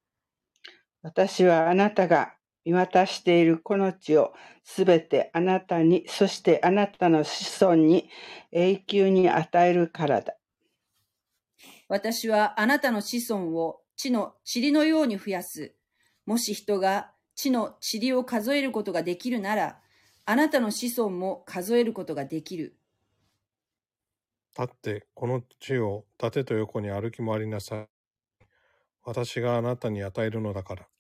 [1.00, 2.34] 私はあなたが
[2.64, 4.34] 見渡しているこの地を
[4.64, 8.08] すべてあなたに、そしてあなたの子孫に
[8.52, 10.34] 永久に与えるからだ。
[11.88, 15.74] 私はあなたの子孫を地の塵のように増やす。
[16.24, 19.80] もし人が地の塵を数えることができるなら、
[20.24, 22.78] あなたの子孫も数えることができる。
[24.58, 27.88] 立って、この地を縦と横に歩き回りなさい。
[29.02, 30.91] 私があなたに与えるのだから。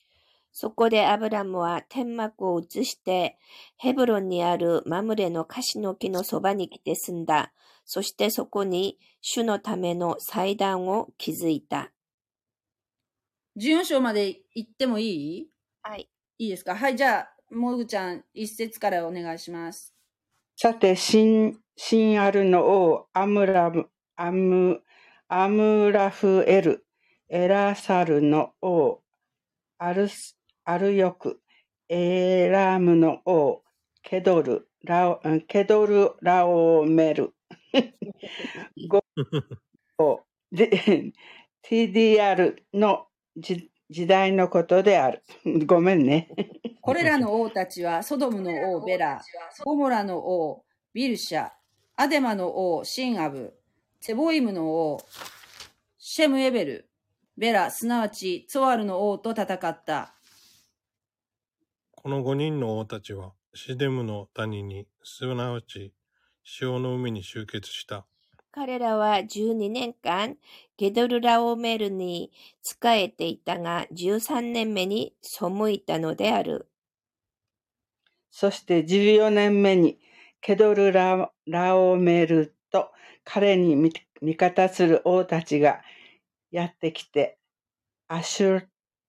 [0.52, 3.38] そこでアブラムは天幕を移して、
[3.76, 7.52] ヘブロンにあるマムレのカシの木のそばに来て住んだ。
[7.84, 11.90] そしてそこに主のための祭壇を築いた。
[13.56, 15.48] 14章まで行ってもいい？
[15.82, 16.08] はい。
[16.38, 16.76] いいですか？
[16.76, 19.94] はい、じゃあ、もぐちゃん、一節からお願いします。
[20.56, 24.82] さて、シン、シンアルの王、アムラム、アム、
[25.28, 26.86] アムラフエル、
[27.28, 29.00] エラサルの王、
[29.78, 30.38] アルス、
[30.72, 31.38] アルヨク、
[31.90, 33.62] エラムの王、
[34.02, 37.34] ケドル、ラオ、うんケドルラオメル、
[38.88, 39.04] ゴ
[39.98, 40.20] 王、
[40.50, 40.68] で
[41.60, 43.06] ティディアルの
[43.36, 45.22] 時時代のことである。
[45.66, 46.30] ごめんね。
[46.80, 49.20] これらの王たちは、ソドムの王ベラ、
[49.62, 50.64] ゴモラの王。
[50.94, 51.50] ビルシャ、
[51.96, 52.82] アデマの王。
[52.82, 53.52] シンアブ、
[54.00, 54.98] セボイムの王。
[55.98, 56.88] シェムエベル、
[57.36, 60.14] ベラ、すなわちツォアルの王と戦った。
[62.02, 65.94] この五人の王たちは、シデムの谷に、すなわち、
[66.42, 68.06] 潮の海に集結した。
[68.50, 70.36] 彼らは12年間、
[70.76, 76.66] ゲドルラオメルに仕えていたが、13年目に背いたのである。
[78.32, 80.00] そして14年目に
[80.40, 82.90] ケドルララオメルと
[83.22, 85.82] 彼にみ味方する王たちが
[86.50, 87.38] やってきて、
[88.08, 88.66] アシュ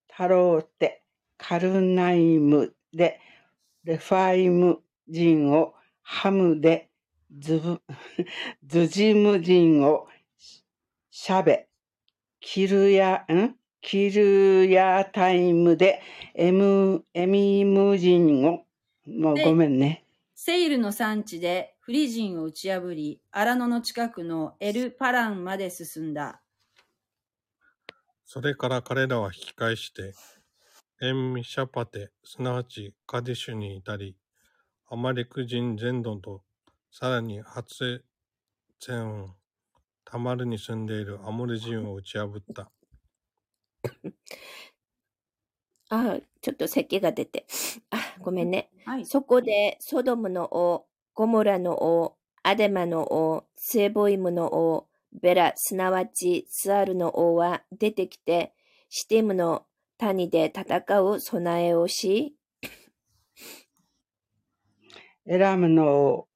[0.07, 1.01] タローテ、
[1.39, 3.19] カルナイムで、
[3.83, 6.89] レファイム人をハムで、
[7.37, 7.81] ズブ、
[8.65, 10.07] ズジム人を
[11.09, 11.67] シャベ、
[12.39, 13.55] キルヤ、ん？
[13.81, 16.01] キルヤタイムで、
[16.35, 18.65] エム、エミム人を、
[19.05, 20.05] もうごめんね。
[20.35, 26.41] セイルの産地でフリ人を打ち破り、アラノの近くのエルパランまで進んだ。
[28.23, 30.13] それから彼らは引き返して、
[31.03, 34.15] エンミシャパテ、すなわちカディシュに至り、
[34.89, 36.43] アマレク人全土と、
[36.93, 37.99] さらにハツェ
[38.79, 39.33] ツェン、
[40.05, 42.71] タマルに住んでいるアモル人を打ち破った。
[45.89, 47.47] あ、ちょっと咳が出て。
[47.89, 48.69] あ、ごめんね。
[48.85, 49.05] はい。
[49.05, 58.53] そこで、ソドムの王、ゴモラの王、アデマの王、セボイムの王、ベラ、すなわちスアルの王は出てきて、
[58.87, 59.65] シティムの
[59.97, 62.35] 谷で戦う備えをし、
[65.25, 66.27] エラムの王、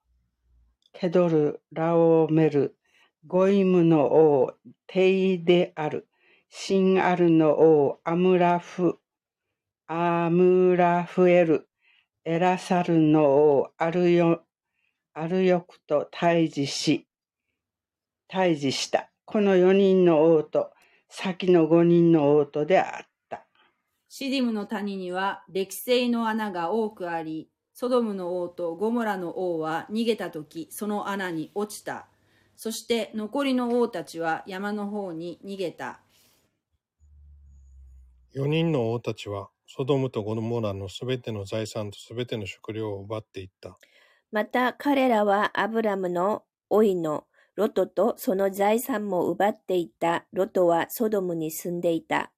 [0.94, 2.78] ケドル、ラオメル、
[3.26, 4.54] ゴイムの王、
[4.88, 6.08] テイである、
[6.50, 9.00] シンアルの王、アムラフ、
[9.88, 11.68] アムラフエル、
[12.24, 14.42] エラサルの王、アルヨ、
[15.14, 17.08] アルヨクと対峙し、
[18.28, 19.10] 対峙した。
[19.26, 20.72] この4人の王と、
[21.10, 23.07] 先の5人の王とであった。
[24.10, 32.10] シディムの谷には歴世の穴が多くあり、ソドムの王とゴモラの王は逃げた時、その穴に落ちた。
[32.56, 36.02] そして残りの王たちは山の方に逃げた。
[38.34, 43.80] 4人の王たちは、ソドムとゴモラのすべての財産とすべての食料を奪っていった。
[44.32, 50.26] また彼らはアブラムの老いのロトとその財産も奪っていった。
[50.32, 52.32] ロトはソドムに住んでいた。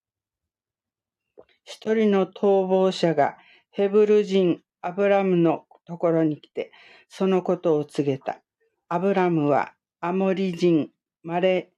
[1.69, 3.37] 一人の逃亡者が
[3.69, 6.71] ヘブル人アブラムのところに来て、
[7.09, 8.41] そのことを告げた。
[8.87, 10.89] アブラムはアモリ人
[11.21, 11.71] マレ、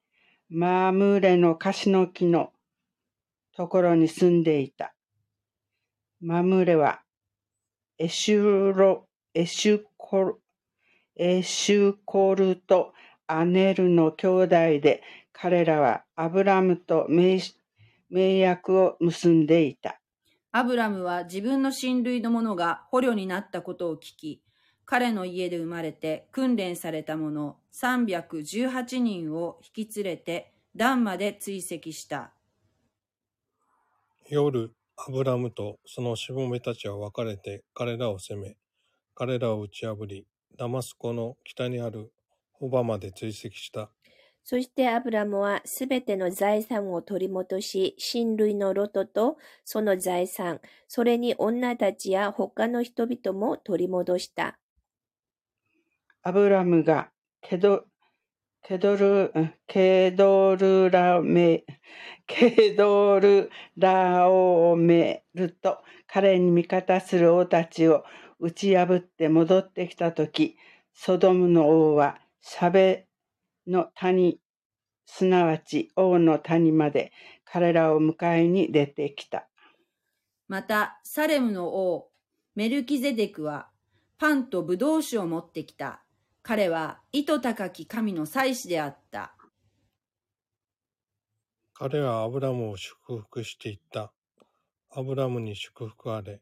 [0.48, 2.54] マムレのカシの木の
[3.54, 4.96] ところに住んでいた。
[6.22, 7.02] マムレは
[7.98, 10.36] エシュロ、エシュコル、
[11.18, 12.94] エシュコルと
[13.28, 17.42] アネルの兄弟で、彼らはアブラムと盟
[18.12, 19.99] 盟約を結んでいた。
[20.51, 24.43] アブラムは自分の親類の者が捕虜になったことを聞き、
[24.86, 32.34] 彼の家で生まれて訓練された者318人を引き連れてダンまで追跡した。
[34.30, 38.57] 夜、アブラムとそのしもべたちは分かれて彼らを攻め、
[39.16, 42.14] 彼らを打ち破り、ダマスコの北にある
[42.53, 43.91] ホバまで追跡した。
[44.44, 54.58] そしてアブラムはすべての財産を取り戻し、親類のロトとその財産、それに女たちや他の人々も取り戻した。
[56.24, 57.12] アブラムが
[57.42, 57.86] ケド
[58.64, 59.34] ケドル、
[59.66, 61.66] ケドルラメ、
[62.28, 68.04] ケドルラオメルと彼に味方する王たちを
[68.39, 70.58] 打ち破って戻ってきたとき、
[70.94, 73.08] ソドムの王はシャベ
[73.68, 74.39] の谷、
[75.05, 77.12] すなわち王の谷まで
[77.45, 79.47] 彼らを迎えに出てきた。
[80.47, 82.12] また、サレムの王、
[82.55, 83.70] メルキゼデクは、
[84.18, 86.03] パンとブドウ酒を持ってきた。
[86.43, 89.36] 彼は、糸高き神の祭司であった。
[91.74, 94.12] 彼はアブラムを祝福していった。
[94.91, 96.41] アブラムに祝福あれ。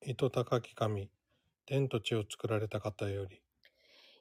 [0.00, 1.10] 糸高き神、
[1.66, 3.42] 天と地を作られた方より。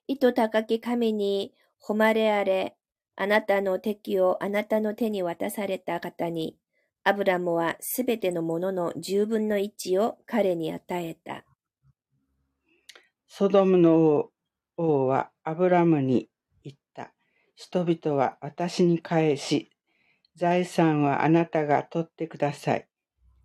[0.08, 1.54] 糸高き神に
[1.88, 2.76] 誉れあれ、
[3.16, 6.58] あなたの敵をあなたの手に渡された方に、
[7.04, 11.46] アブラムはすべてのものの十分の一を彼に与えた。
[13.28, 14.32] ソドムの王
[14.78, 16.30] 王はアブラムに
[16.64, 17.14] 言った。
[17.56, 19.72] 人々は私に返し、
[20.36, 22.88] 財産はあなたが取ってください。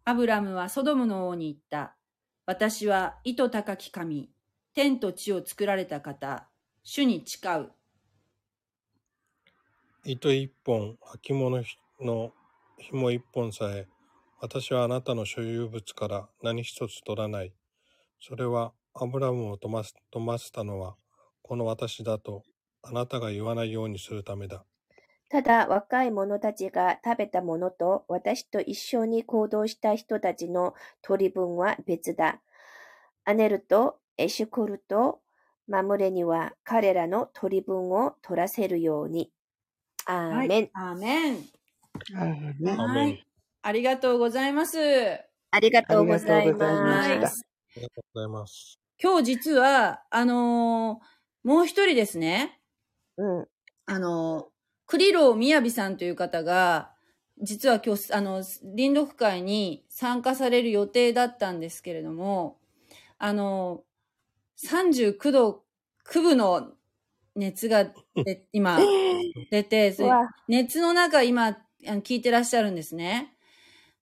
[0.05, 1.97] アブラムはソドムの王に言った。
[2.45, 4.30] 私は糸高き神、
[4.74, 6.49] 天と地を作られた方、
[6.82, 7.70] 主に誓う。
[10.05, 11.62] 糸一本、履物
[12.00, 12.32] の
[12.76, 13.86] 紐一本さえ、
[14.40, 17.55] 私はあなたの所有物から何一つ取らない。
[18.20, 20.96] それはアブラムを飛ませ飛ませたのは、
[21.42, 22.42] この私だと
[22.82, 24.64] あなたが言わないようにするためだ。
[25.28, 32.42] ただ若い者たちが食べたものと私と一緒に行動した人たちの取り分は別だ。
[33.24, 35.20] アネルとエシュコルと
[35.68, 39.30] マムレには彼らの取り分を取らせるように。
[40.07, 40.70] はいアーメン。。
[40.74, 41.48] アーメン。
[42.14, 42.72] あーね。
[42.72, 43.26] アーメンはい。
[43.62, 44.78] ありがとうございます。
[45.50, 47.46] ありがとうございます。
[47.76, 48.78] ありがとうございます。
[49.00, 51.12] 今日実は、あのー
[51.44, 52.61] もう一人ですね、
[53.16, 53.46] うん。
[53.86, 54.44] あのー、
[54.86, 56.92] 栗郎みやびさんという方が、
[57.40, 58.44] 実は今日、あの、
[58.76, 62.61] 臨読会に参加される予定だったんですけれども、
[63.18, 65.64] あのー、39度
[66.09, 66.72] 9分の
[67.35, 68.78] 熱がで 今
[69.51, 69.95] 出て、
[70.49, 73.35] 熱の中今、聞いてらっしゃるんですね。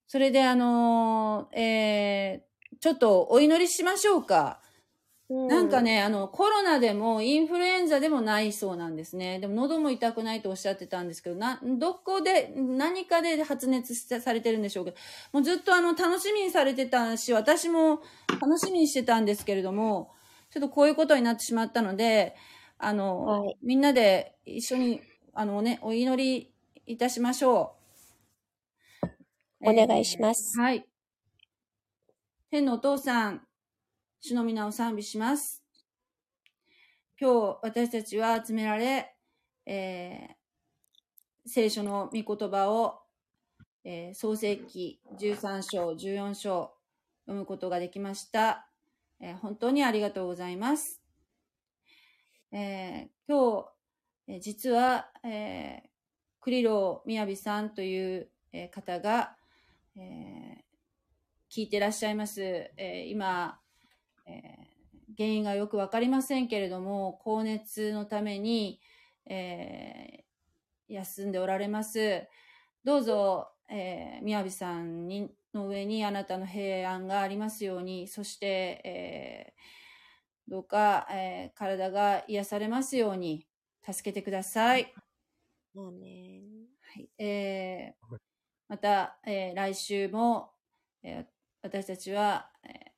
[0.07, 2.51] それであのーえー
[2.81, 4.61] ちょっとお祈りしましょうか。
[5.29, 9.39] なんか、ね、あの、コロナでもインフルエンザでもないそうなんですね。
[9.39, 14.97] でも喉も痛くないとおっしゃってたんですけど、な、どこで、何かで発熱されてるんでしょうけど、
[15.33, 18.01] もうずっとあの、楽しみにされてたし、私も
[18.41, 20.11] 楽しみにしてたんですけれども、
[20.51, 22.35] ちょっとこういうことになってしまったので、
[22.83, 25.03] あの、はいみんなで一緒に、
[25.35, 26.51] あのね、お祈り
[26.87, 27.77] いたしましょ
[29.03, 29.07] う。
[29.63, 30.87] お願いしますえーはい。
[32.51, 33.47] 天のお父さん、
[34.21, 35.63] 主の皆を賛美します。
[37.21, 39.15] 今日私たちは集められ、
[39.67, 40.41] えー
[41.47, 43.01] 聖書の御言葉を、
[43.85, 46.73] えー創世記13章、14章
[47.27, 48.71] 読むことができました。
[49.21, 51.00] えー本当にありがとうございます。
[52.53, 53.67] えー今
[54.27, 55.89] 日、実は、えー、
[56.41, 58.29] 栗郎みやびさんという、
[58.73, 59.37] 方が、
[59.97, 60.61] えー
[61.53, 62.41] 聞いてらっしゃいます。
[62.77, 63.59] え今、
[64.25, 64.69] え
[65.19, 68.81] 原因がよくわかりませんけれども、高熱のために、
[69.27, 70.25] え
[70.87, 72.29] 休んでおられます。
[72.85, 78.47] どうぞ、えー、みやびさんにの上にあなたの平安がありますように、そして、
[78.85, 79.80] えー
[80.51, 83.47] どうか、えー体が癒されますように、
[83.89, 84.93] 助けてください。
[85.77, 86.67] アーメン。
[86.83, 87.09] はい。
[87.19, 88.17] えー
[88.69, 90.51] また、えー来週も、
[91.05, 91.25] えー
[91.63, 92.91] 私たちは、えー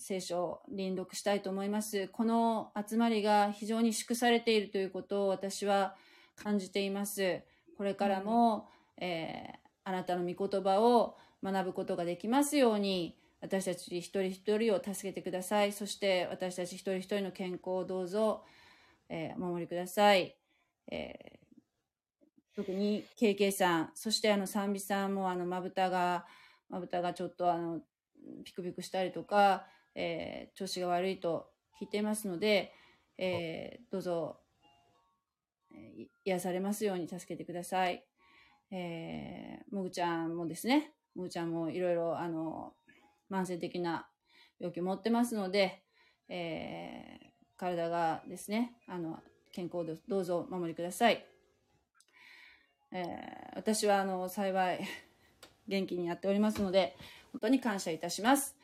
[0.00, 2.08] 聖書を臨読したいと思います。
[2.08, 5.94] この集まりが非常に祝されているということを私は
[6.36, 7.42] 感じています。
[7.76, 15.72] これからも、えーあなたの御言葉を学ぶことができますように、私たち一人一人を助けてください。
[15.72, 18.44] そして私たち一人一人の健康をどうぞ、
[19.08, 20.36] えーお守りください。
[20.90, 21.38] えー
[22.56, 26.26] 特に KK さん、そしてあの賛美さんもあのまぶたが、
[26.68, 27.78] まぶたがちょっとあの
[28.44, 29.64] ピクピクしたりとか、
[29.94, 32.72] えー調子が悪いと聞いていますので、
[33.16, 34.40] えーどうぞ、
[35.72, 38.04] え癒されますように助けてください。
[38.72, 42.74] えーもぐちゃんもですね、もぐちゃんもいろいろあの
[43.30, 44.08] 慢性的な
[44.58, 45.82] 病気を持ってますので、
[46.28, 49.18] えー体がですね、あの
[49.50, 51.26] 健康をどどうぞお守りください。
[52.92, 54.80] えー私はあの幸い
[55.66, 56.96] 元気にやっておりますので
[57.32, 58.56] 本当に感謝いたします、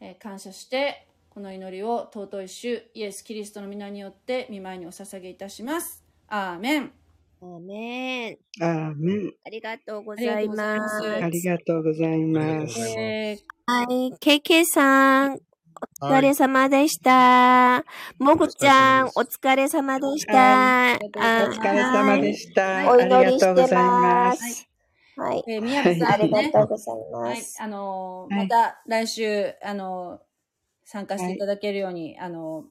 [0.00, 6.04] えー感謝してこの祈りを尊い主イエス・キリストの皆によって見舞いにお捧げいたします。
[6.28, 7.03] アーメン。
[7.44, 8.38] アーメン。
[8.62, 9.32] アーメン。
[9.44, 11.24] ありがとうごありがざいとうございまますす。
[11.24, 12.78] ありがとうございます。
[12.78, 14.12] ございはい。
[14.18, 15.32] KK さん、
[16.00, 17.84] おはい疲れ様でした。
[18.18, 20.32] もぐちゃん、おお疲れ様でした。
[20.32, 22.62] はいお疲れ様でした。
[22.62, 24.54] はいありがとうございます。
[24.54, 24.68] す。
[25.16, 25.44] はい。
[25.46, 30.24] えー宮部さありがとうございはいます。、あのーはいまた来週、あのー
[30.86, 32.64] 参加していただけるように、あのー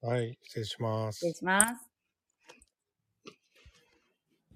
[0.03, 1.35] はい、失礼します失礼。
[1.35, 1.96] します。